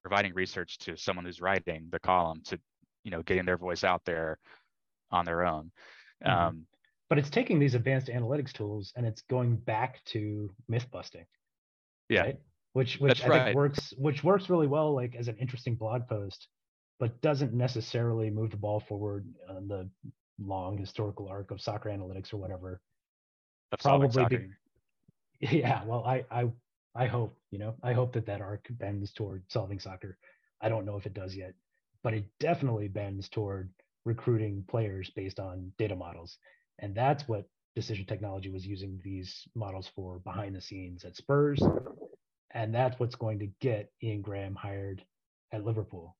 [0.03, 2.59] providing research to someone who's writing the column to
[3.05, 4.39] you know getting their voice out there
[5.11, 5.71] on their own
[6.25, 6.31] Mhm.
[6.31, 6.67] um
[7.09, 11.27] But it's taking these advanced analytics tools and it's going back to myth busting.
[12.09, 12.41] yeah Right?
[12.75, 16.07] Which which That's I think works which works really well like as an interesting blog
[16.07, 16.49] post,
[17.01, 19.89] but doesn't necessarily move the ball forward on the
[20.39, 22.81] long historical arc of soccer analytics or whatever.
[23.73, 24.51] of probably be-
[25.59, 26.53] Yeah, well, I I
[26.99, 30.19] I hope you know I hope that that arc bends toward solving soccer.
[30.63, 31.55] I don't know if it does yet,
[32.05, 33.73] but it definitely bends toward
[34.05, 36.39] recruiting players based on data models,
[36.81, 41.71] and that's what decision technology was using these models for behind the scenes at Spurs,
[42.53, 45.05] and that's what's going to get Ian Graham hired
[45.53, 46.17] at Liverpool.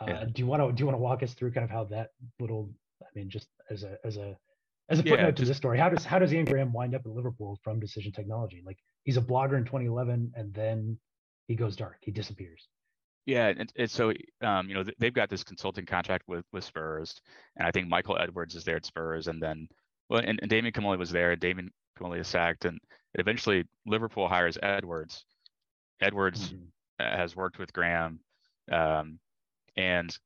[0.00, 0.24] Uh, Yeah.
[0.26, 2.10] Do you want to do you want to walk us through kind of how that
[2.40, 2.70] little
[3.02, 4.36] I mean just as a as a
[4.90, 7.02] as a Yeah, footnote to this story, how does how does Ian Graham wind up
[7.06, 8.62] at Liverpool from Decision Technology?
[8.66, 10.98] Like he's a blogger in 2011, and then
[11.48, 11.98] he goes dark.
[12.00, 12.68] He disappears.
[13.26, 17.20] yeah and, and so um you know they've got this consulting contract with with spurs
[17.56, 19.68] and i think michael edwards is there at spurs and then
[20.08, 22.78] well and, and damien Comolli was there and damien Comolli is sacked and
[23.14, 25.24] eventually liverpool hires edwards
[26.00, 26.66] edwards Mhm.
[27.00, 28.20] uh, has worked with Graham,
[28.72, 29.18] um,
[29.76, 30.16] and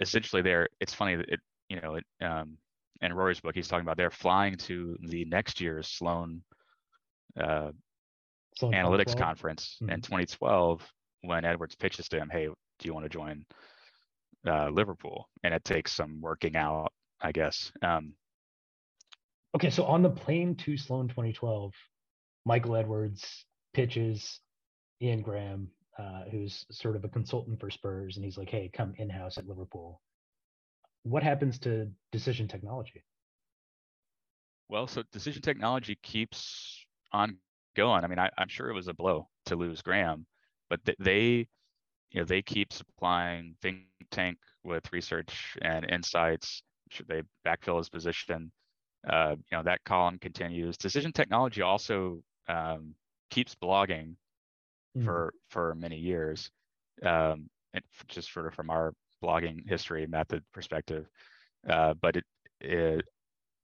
[0.00, 0.68] essentially there.
[0.80, 2.56] It's funny that it, you know, it, um,
[3.00, 6.42] in Rory's book, he's talking about they're flying to the next year's Sloan
[7.38, 7.72] uh,
[8.56, 10.02] So Analytics 2012, Conference in Mhm.
[10.02, 12.54] 2012 when Edwards pitches to him, "Hey, do
[12.86, 13.46] you want to join
[14.46, 17.72] uh, Liverpool?" And it takes some working out, I guess.
[17.82, 18.16] Um,
[19.54, 21.72] Okay, so on the plane to Sloan 2012,
[22.44, 24.40] Michael Edwards pitches
[25.00, 28.94] Ian Graham, uh, who's sort of a consultant for Spurs, and he's like, "Hey, come
[28.96, 30.02] in house at Liverpool."
[31.04, 33.04] What happens to decision technology?
[34.68, 36.83] Well, so decision technology keeps
[37.14, 37.42] on
[37.76, 38.04] going.
[38.04, 40.26] I mean, I, I'm sure it was a blow to lose Graham,
[40.70, 41.48] but th- they,
[42.12, 43.78] you know, they keep supplying Fink
[44.10, 46.62] Tank with research and insights.
[46.90, 48.52] Should they backfill his position?
[49.08, 50.76] Uh, you know, that column continues.
[50.76, 52.94] Decision technology also um,
[53.30, 54.16] keeps blogging
[54.94, 55.04] Mhm.
[55.04, 56.50] for for many years,
[57.02, 61.06] um, and just sort of from our blogging history method perspective.
[61.68, 62.24] Uh, but it,
[62.60, 63.04] it,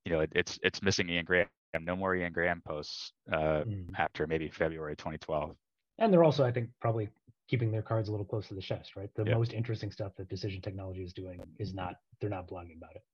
[0.05, 1.60] you know, it, it's it's missing Ian Graham.
[1.79, 3.95] No more Ian Graham posts uh, Mhm.
[3.97, 5.57] after maybe February 2012.
[5.99, 7.11] And they're also, I think, probably
[7.47, 9.13] keeping their cards a little close to the chest, right?
[9.15, 9.35] The Yeah.
[9.35, 13.05] most interesting stuff that decision technology is doing is not they're not blogging about it.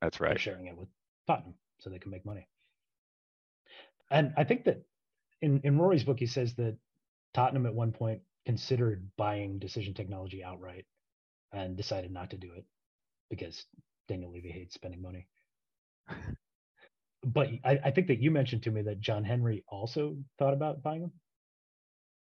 [0.00, 0.40] That's They're right.
[0.40, 0.88] sharing it with
[1.26, 2.48] Tottenham so they can make money.
[4.10, 4.82] And I think that
[5.40, 6.78] in, in Rory's book, he says that
[7.34, 10.86] Tottenham at one point considered buying decision technology outright
[11.52, 12.64] and decided not to do it
[13.28, 13.66] because
[14.08, 15.26] Daniel Levy hates spending money.
[17.26, 20.82] But I, I think that you mentioned to me that John Henry also thought about
[20.82, 21.12] buying them.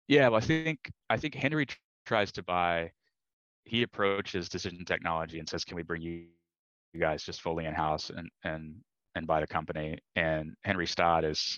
[0.09, 2.91] Yeah, well, I think I think Henry tr- tries to buy.
[3.65, 6.27] He approaches decision technology and says, "Can we bring you,
[6.93, 8.75] you guys just fully in house and and
[9.15, 11.57] and buy the company?" And Henry Stott is,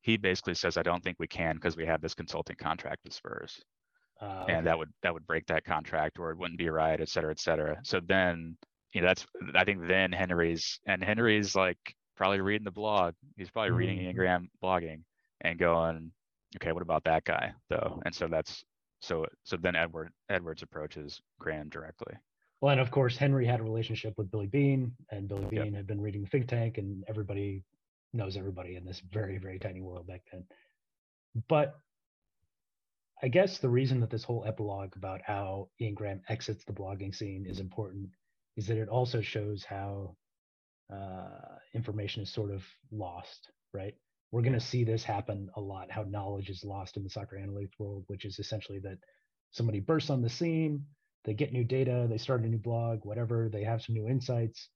[0.00, 3.12] he basically says, "I don't think we can because we have this consulting contract with
[3.12, 3.60] Spurs,
[4.22, 4.64] Uh, and okay.
[4.64, 7.40] that would that would break that contract or it wouldn't be right, et cetera, et
[7.40, 8.56] cetera." So then,
[8.94, 13.14] you know, that's I think then Henry's and Henry's like probably reading the blog.
[13.36, 14.16] He's probably reading Ian Mhm.
[14.16, 15.04] Graham blogging
[15.40, 16.12] and going,
[16.56, 18.02] okay, what about that guy though?
[18.04, 18.64] And so that's
[19.00, 22.14] so so then Edward Edwards approaches Graham directly.
[22.60, 25.50] Well, and of course, Henry had a relationship with Billy Beane, and Billy Yep.
[25.50, 27.62] Beane had been reading the Fink Tank, and everybody
[28.12, 30.44] knows everybody in this very very tiny world back then.
[31.46, 31.78] But
[33.22, 37.14] I guess the reason that this whole epilogue about how Ian Graham exits the blogging
[37.14, 38.10] scene is important
[38.56, 40.16] is that it also shows how
[40.92, 43.94] uh, information is sort of lost, right?
[44.30, 47.36] We're going to see this happen a lot, how knowledge is lost in the soccer
[47.36, 48.98] analytics world, which is essentially that
[49.50, 50.84] somebody bursts on the scene,
[51.24, 54.68] they get new data, they start a new blog, whatever, they have some new insights,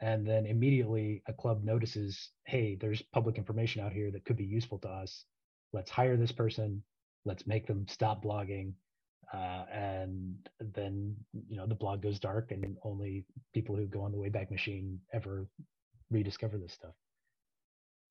[0.00, 4.44] and then immediately a club notices, hey, there's public information out here that could be
[4.44, 5.24] useful to us.
[5.72, 6.82] Let's hire this person,
[7.24, 8.72] let's make them stop blogging
[9.32, 10.36] uh, and
[10.74, 11.14] then
[11.48, 13.24] you know the blog goes dark and only
[13.54, 15.46] people who go on the wayback machine ever
[16.10, 16.94] rediscover this stuff.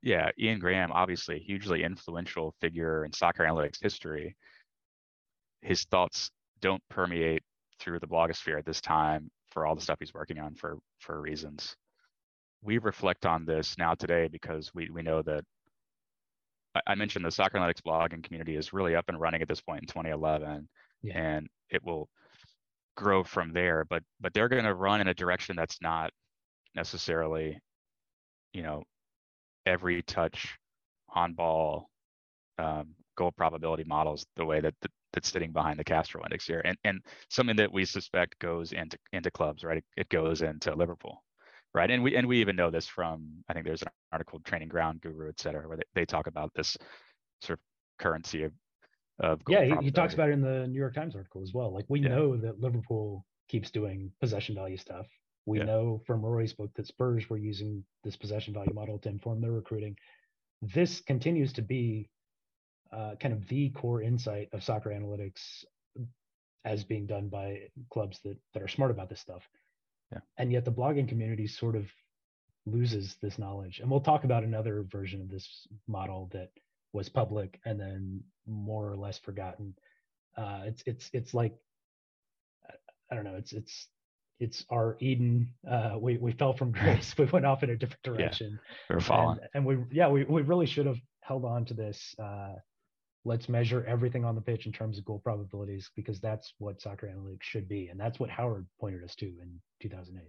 [0.02, 4.34] Yeah ian graham obviously a hugely influential figure in soccer analytics history.
[5.62, 7.42] His thoughts don't permeate
[7.78, 11.20] through the blogosphere at this time for all the stuff he's working on for for
[11.20, 11.76] reasons.
[12.62, 15.44] We reflect on this now today because we we know that
[16.86, 19.82] I mentioned the soccer analytics blogging community is really up and running at this point
[19.82, 20.68] in 2011,
[21.02, 21.18] yeah.
[21.18, 22.08] and it will
[22.96, 23.84] grow from there.
[23.88, 26.10] But but they're going to run in a direction that's not
[26.74, 27.58] necessarily,
[28.52, 28.84] you know,
[29.66, 30.56] every touch
[31.14, 31.88] on ball
[32.58, 36.62] um, goal probability models the way that, that that's sitting behind the Castrol index here,
[36.64, 39.78] and and something that we suspect goes into into clubs, right?
[39.78, 41.22] It, it goes into Liverpool
[41.74, 41.90] right?
[41.90, 45.00] And we and we even know this from I think there's an article Training Ground
[45.00, 46.76] Guru, et cetera, where they, they talk about this
[47.42, 47.62] sort of
[47.98, 48.52] currency of
[49.48, 49.64] yeah.
[49.64, 51.72] He, he, talks about it in the New York Times article as well.
[51.72, 52.08] Like we yeah.
[52.08, 55.06] know that Liverpool keeps doing possession value stuff.
[55.46, 55.64] We yeah.
[55.64, 59.52] know from Rory's book that Spurs were using this possession value model to inform their
[59.52, 59.96] recruiting.
[60.62, 62.08] This continues to be
[62.92, 65.64] uh, kind of the core insight of soccer analytics
[66.64, 69.42] as being done by clubs that that are smart about this stuff.
[70.12, 70.18] Yeah.
[70.38, 71.86] And yet the blogging community sort of
[72.66, 73.80] loses this knowledge.
[73.80, 76.50] And we'll talk about another version of this model that
[76.92, 79.74] was public and then more or less forgotten.
[80.36, 81.54] Uh, it's it's it's like
[83.10, 83.36] I don't know.
[83.36, 83.88] It's it's
[84.38, 85.52] it's our Eden.
[85.68, 87.14] Uh, we we fell from grace.
[87.18, 88.52] We went off in a different direction.
[88.52, 89.38] Yeah, we are falling.
[89.38, 92.54] And, and, we yeah we we really should have held on to this uh,
[93.24, 97.06] let's measure everything on the pitch in terms of goal probabilities because that's what soccer
[97.06, 100.24] analytics should be and that's what howard pointed us to in 2008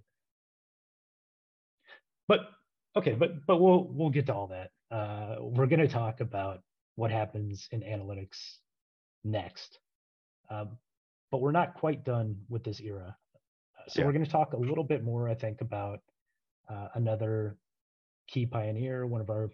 [2.27, 2.49] but
[2.95, 6.59] okay but but we'll we'll get to all that uh, we're going to talk about
[7.01, 8.57] what happens in analytics
[9.23, 9.79] next
[10.49, 10.77] um,
[11.31, 13.15] but we're not quite done with this era
[13.87, 14.05] so yeah.
[14.05, 15.99] we're going to talk a little bit more i think about
[16.69, 17.57] uh, another
[18.27, 19.49] key pioneer one of our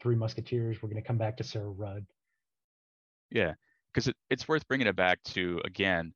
[0.00, 2.04] three musketeers we're going to come back to sarah rudd
[3.30, 3.54] yeah,
[3.92, 6.12] because it, it's worth bringing it back to again.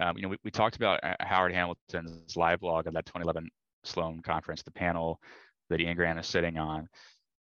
[0.00, 3.48] Um, you know, we, we talked about uh, Howard Hamilton's live blog of that 2011
[3.84, 5.20] Sloan conference, the panel
[5.70, 6.88] that Ian Graham is sitting on.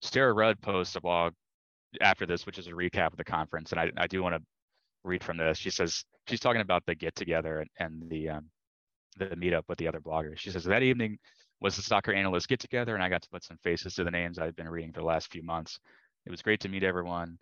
[0.02, 1.34] Sarah Rudd posts a blog
[2.02, 4.42] after this, which is a recap of the conference, and I, I do want to
[5.04, 5.58] read from this.
[5.58, 8.50] She says she's talking about the get together and, and the um,
[9.18, 10.38] the meetup with the other bloggers.
[10.38, 11.18] She says that evening
[11.60, 14.12] was the soccer analyst get together, and I got to put some faces to the
[14.12, 15.80] names I've been reading for the last few months.
[16.26, 17.38] It was great to meet everyone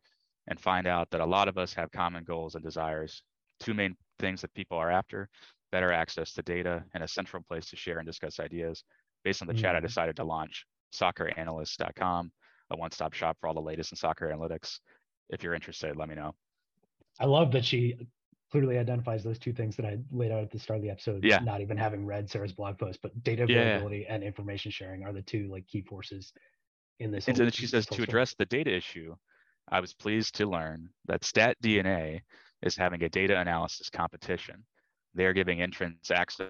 [0.47, 3.23] and find out that a lot of us have common goals and desires.
[3.59, 5.29] Two main things that people are after
[5.71, 8.83] better access to data and a central place to share and discuss ideas.
[9.25, 9.61] Based on the mm-hmm.
[9.61, 9.87] chat, I mm-hmm.
[9.87, 12.31] decided to launch socceranalyst.com,
[12.71, 14.79] a one stop shop for all the latest in soccer analytics.
[15.29, 16.35] If you're interested, let me know.
[17.19, 17.95] I love that she
[18.51, 21.23] clearly identifies those two things that I laid out at the start of the episode.
[21.23, 21.39] Yeah.
[21.39, 24.13] Not even having read Sarah's blog post, but data availability yeah.
[24.13, 26.31] and information sharing are the two like key forces
[26.99, 27.27] in this.
[27.27, 29.15] And then she says to address the data issue,
[29.69, 32.21] I was pleased to learn that StatDNA
[32.61, 34.63] is having a data analysis competition.
[35.13, 36.47] They're giving entrants access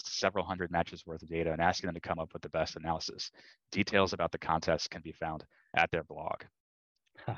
[0.00, 2.76] several hundred matches worth of data and asking them to come up with the best
[2.76, 3.30] analysis.
[3.70, 5.44] Details about the contest can be found
[5.76, 6.42] at their blog.
[7.26, 7.34] Huh.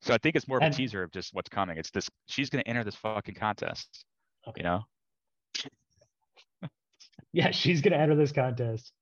[0.00, 1.78] So I think it's more of and, a teaser of just what's coming.
[1.78, 4.04] It's this she's gonna enter this fucking contest.
[4.46, 4.60] Okay.
[4.60, 4.80] You know?
[7.32, 8.92] yeah, she's gonna enter this contest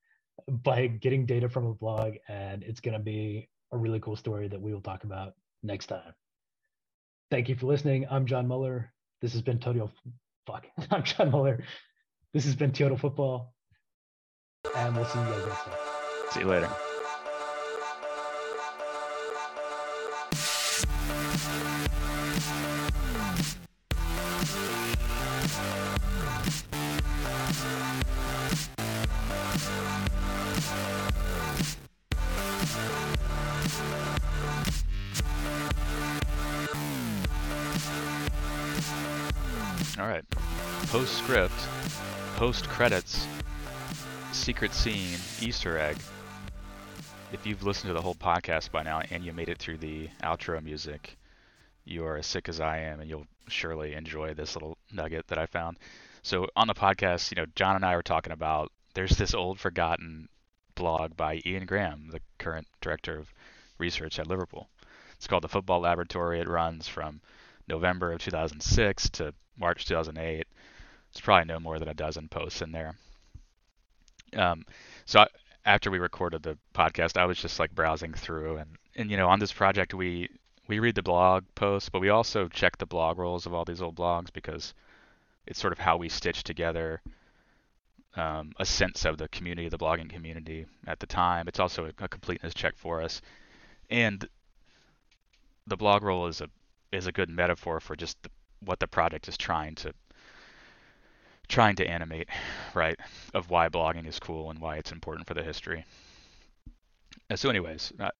[0.48, 4.60] by getting data from a blog and it's gonna be a really cool story that
[4.60, 6.14] we will talk about next time.
[7.30, 8.06] Thank you for listening.
[8.10, 8.92] I'm John Muller.
[9.22, 9.90] This has been Total.
[10.46, 10.66] Fuck.
[10.90, 11.64] I'm John Muller.
[12.32, 13.54] This has been Total Football.
[14.76, 15.74] And we'll see you guys next time.
[16.30, 16.70] See you later.
[42.52, 43.26] Post credits,
[44.32, 45.96] secret scene, Easter egg.
[47.32, 50.06] if you've listened to the whole podcast by now and you made it through the
[50.22, 51.16] outro music,
[51.86, 55.38] you are as sick as I am, and you'll surely enjoy this little nugget that
[55.38, 55.78] I found.
[56.20, 59.58] So on the podcast, you know, John and I were talking about there's this old
[59.58, 60.28] forgotten
[60.74, 63.32] blog by Ian Graham, the current director of
[63.78, 64.68] research at Liverpool.
[65.16, 66.38] It's called the Football Laboratory.
[66.38, 67.22] It runs from
[67.66, 70.46] November of 2006 to March 2008.
[71.12, 72.94] It's probably no more than a dozen posts in there.
[74.34, 74.64] Um,
[75.04, 75.26] so I,
[75.66, 79.28] after we recorded the podcast, I was just like browsing through, and and you know,
[79.28, 80.30] on this project, we
[80.68, 83.82] we read the blog posts, but we also check the blog rolls of all these
[83.82, 84.72] old blogs because
[85.46, 87.02] it's sort of how we stitch together
[88.16, 91.46] um, a sense of the community, the blogging community at the time.
[91.46, 93.20] It's also a, a completeness check for us,
[93.90, 94.26] and
[95.66, 96.48] the blog roll is a
[96.90, 99.92] is a good metaphor for just the, what the project is trying to
[101.52, 102.28] trying to animate,
[102.74, 102.98] right,
[103.34, 105.84] of why blogging is cool and why it's important for the history.
[107.28, 108.10] And so, anyways, uh,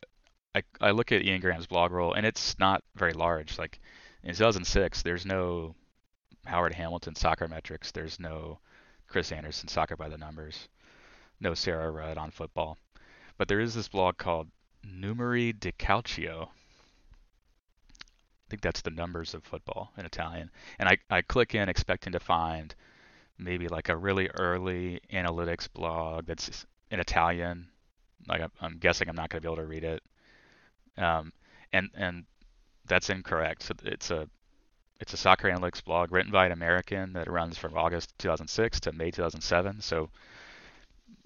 [0.55, 3.59] I I look at Ian Graham's blog roll and it's not very large.
[3.59, 3.81] Like
[4.23, 5.75] in 2006, there's no
[6.45, 7.91] Howard Hamilton soccer metrics.
[7.91, 8.59] There's no
[9.09, 10.69] Chris Anderson soccer by the numbers.
[11.41, 12.77] No Sarah Rudd on football.
[13.39, 14.49] But there is this blog called
[14.87, 16.49] Numeri di Calcio.
[17.99, 20.51] I think that's the numbers of football in Italian.
[20.79, 22.75] And I, I click in expecting to find
[23.45, 27.69] maybe like a really early analytics blog that's in Italian.
[28.29, 30.03] Like I'm guessing I'm not going to be able to read it.
[30.97, 31.33] Um,
[31.73, 32.25] and and
[32.87, 33.63] that's incorrect.
[33.63, 34.29] So it's a
[35.01, 38.93] it's a soccer analytics blog written by an American that runs from August 2006 to
[38.93, 39.81] May 2007.
[39.81, 40.11] So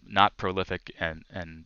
[0.07, 1.65] not prolific and and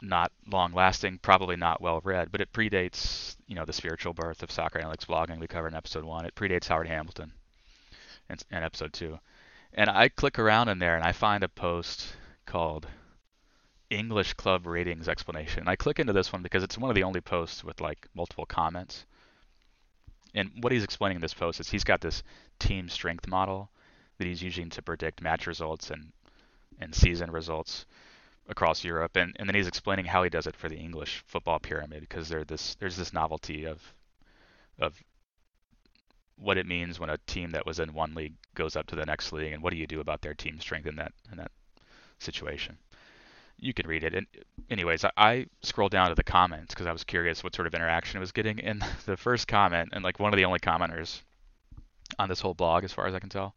[0.00, 4.42] not long lasting, probably not well read, but it predates, you know, the spiritual birth
[4.42, 6.24] of soccer analytics blogging we covered in episode one.
[6.24, 7.32] It predates Howard Hamilton
[8.32, 9.18] in, episode two.
[9.74, 12.14] And I click around in there and I find a post
[12.46, 12.86] called
[13.90, 15.60] English Club Ratings Explanation.
[15.60, 18.06] And I click into this one because it's one of the only posts with like
[18.14, 19.04] multiple comments.
[20.34, 22.22] And what he's explaining in this post is he's got this
[22.58, 23.70] team strength model
[24.18, 26.12] that he's using to predict match results and
[26.80, 27.86] and season results
[28.48, 29.16] across Europe.
[29.16, 32.28] And, and then he's explaining how he does it for the English football pyramid because
[32.28, 33.80] there this there's this novelty of
[34.78, 35.00] of
[36.42, 39.06] what it means when a team that was in one league goes up to the
[39.06, 41.50] next league and what do you do about their team strength in that in that
[42.18, 42.76] situation
[43.62, 44.14] you can read it.
[44.14, 44.26] And
[44.68, 47.74] anyways, I, I scrolled down to the comments because I was curious what sort of
[47.74, 48.60] interaction it was getting.
[48.60, 51.22] And the first comment, and like one of the only commenters
[52.18, 53.54] on this whole blog, as far as I can tell,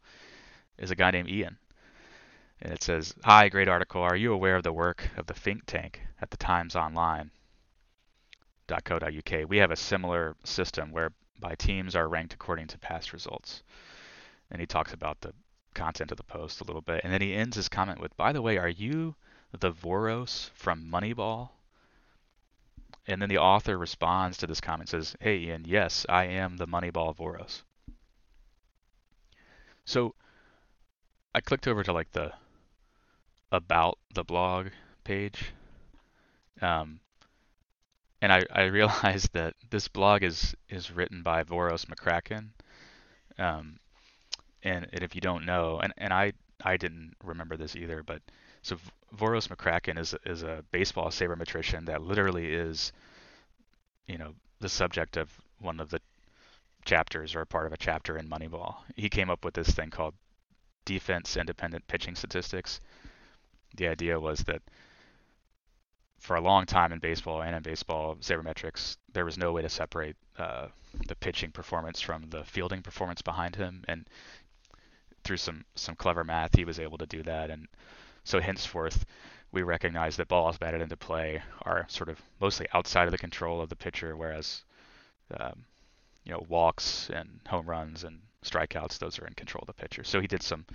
[0.78, 1.58] is a guy named Ian.
[2.62, 4.00] And it says, Hi, great article.
[4.00, 7.30] Are you aware of the work of the Fink Tank at the Times Online?
[8.84, 9.48] .co.uk.
[9.48, 10.90] We have a similar system
[11.38, 13.62] whereby teams are ranked according to past results.
[14.50, 15.32] And he talks about the
[15.74, 17.02] content of the post a little bit.
[17.04, 19.14] And then he ends his comment with, By the way, are you
[19.52, 21.50] the Voros from Moneyball?
[23.06, 26.66] And then the author responds to this comment says, Hey Ian, yes, I am the
[26.66, 27.62] Moneyball Voros.
[29.84, 30.14] So
[31.34, 32.32] I clicked over to like the
[33.52, 34.68] about the blog
[35.04, 35.52] page.
[36.60, 37.00] Um,
[38.22, 42.48] and I, I realized that this blog is is written by Voros McCracken.
[43.38, 43.78] Um,
[44.62, 46.32] and, and if you don't know, and, and I
[46.64, 48.22] I didn't remember this either, but
[48.62, 48.76] so
[49.16, 52.92] Voros McCracken is is a baseball sabermetrician that literally is,
[54.06, 56.00] you know, the subject of one of the
[56.84, 58.76] chapters or part of a chapter in Moneyball.
[58.96, 60.14] He came up with this thing called
[60.84, 62.80] defense independent pitching statistics.
[63.76, 64.62] The idea was that
[66.26, 69.68] for a long time in baseball and in baseball sabermetrics, there was no way to
[69.68, 70.66] separate uh,
[71.06, 74.10] the pitching performance from the fielding performance behind him, and
[75.22, 77.48] through some some clever math, he was able to do that.
[77.50, 77.68] And
[78.24, 79.06] so henceforth,
[79.52, 83.60] we recognize that balls batted into play are sort of mostly outside of the control
[83.60, 84.64] of the pitcher, whereas
[85.38, 85.64] um,
[86.24, 90.02] you know walks and home runs and strikeouts those are in control of the pitcher.
[90.02, 90.66] So he did some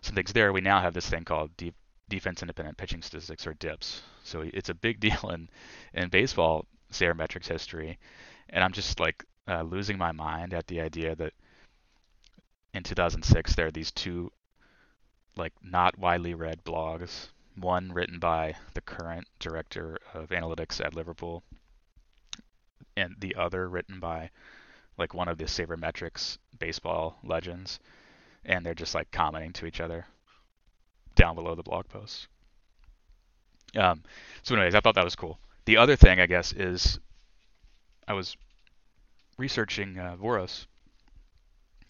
[0.00, 0.52] some things there.
[0.52, 1.74] We now have this thing called deep
[2.08, 4.02] defense independent pitching statistics or DIPS.
[4.24, 5.48] So it's a big deal in
[5.94, 7.98] in baseball sabermetrics history,
[8.50, 11.32] and I'm just like uh, losing my mind at the idea that
[12.74, 14.30] in 2006 there are these two
[15.36, 17.28] like not widely read blogs.
[17.56, 21.42] One written by the current director of analytics at Liverpool,
[22.96, 24.30] and the other written by
[24.98, 27.80] like one of the sabermetrics baseball legends,
[28.44, 30.06] and they're just like commenting to each other
[31.14, 32.28] down below the blog posts.
[33.76, 34.02] Um,
[34.42, 35.38] so, anyways, I thought that was cool.
[35.64, 36.98] The other thing, I guess, is
[38.06, 38.36] I was
[39.38, 40.66] researching uh, Voros,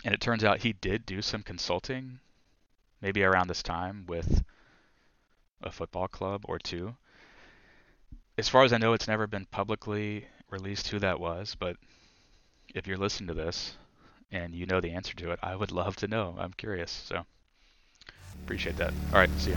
[0.05, 2.21] and it turns out he did do some consulting
[3.01, 4.45] maybe around this time with
[5.63, 6.95] a football club or two.
[8.39, 11.77] as far as I know, it's never been publicly released who that was, but
[12.75, 13.77] if you're listening to this
[14.31, 16.37] and you know the answer to it, I would love to know.
[16.39, 16.91] I'm curious.
[16.91, 17.25] So
[18.45, 18.93] appreciate that.
[19.13, 19.57] All right, see you.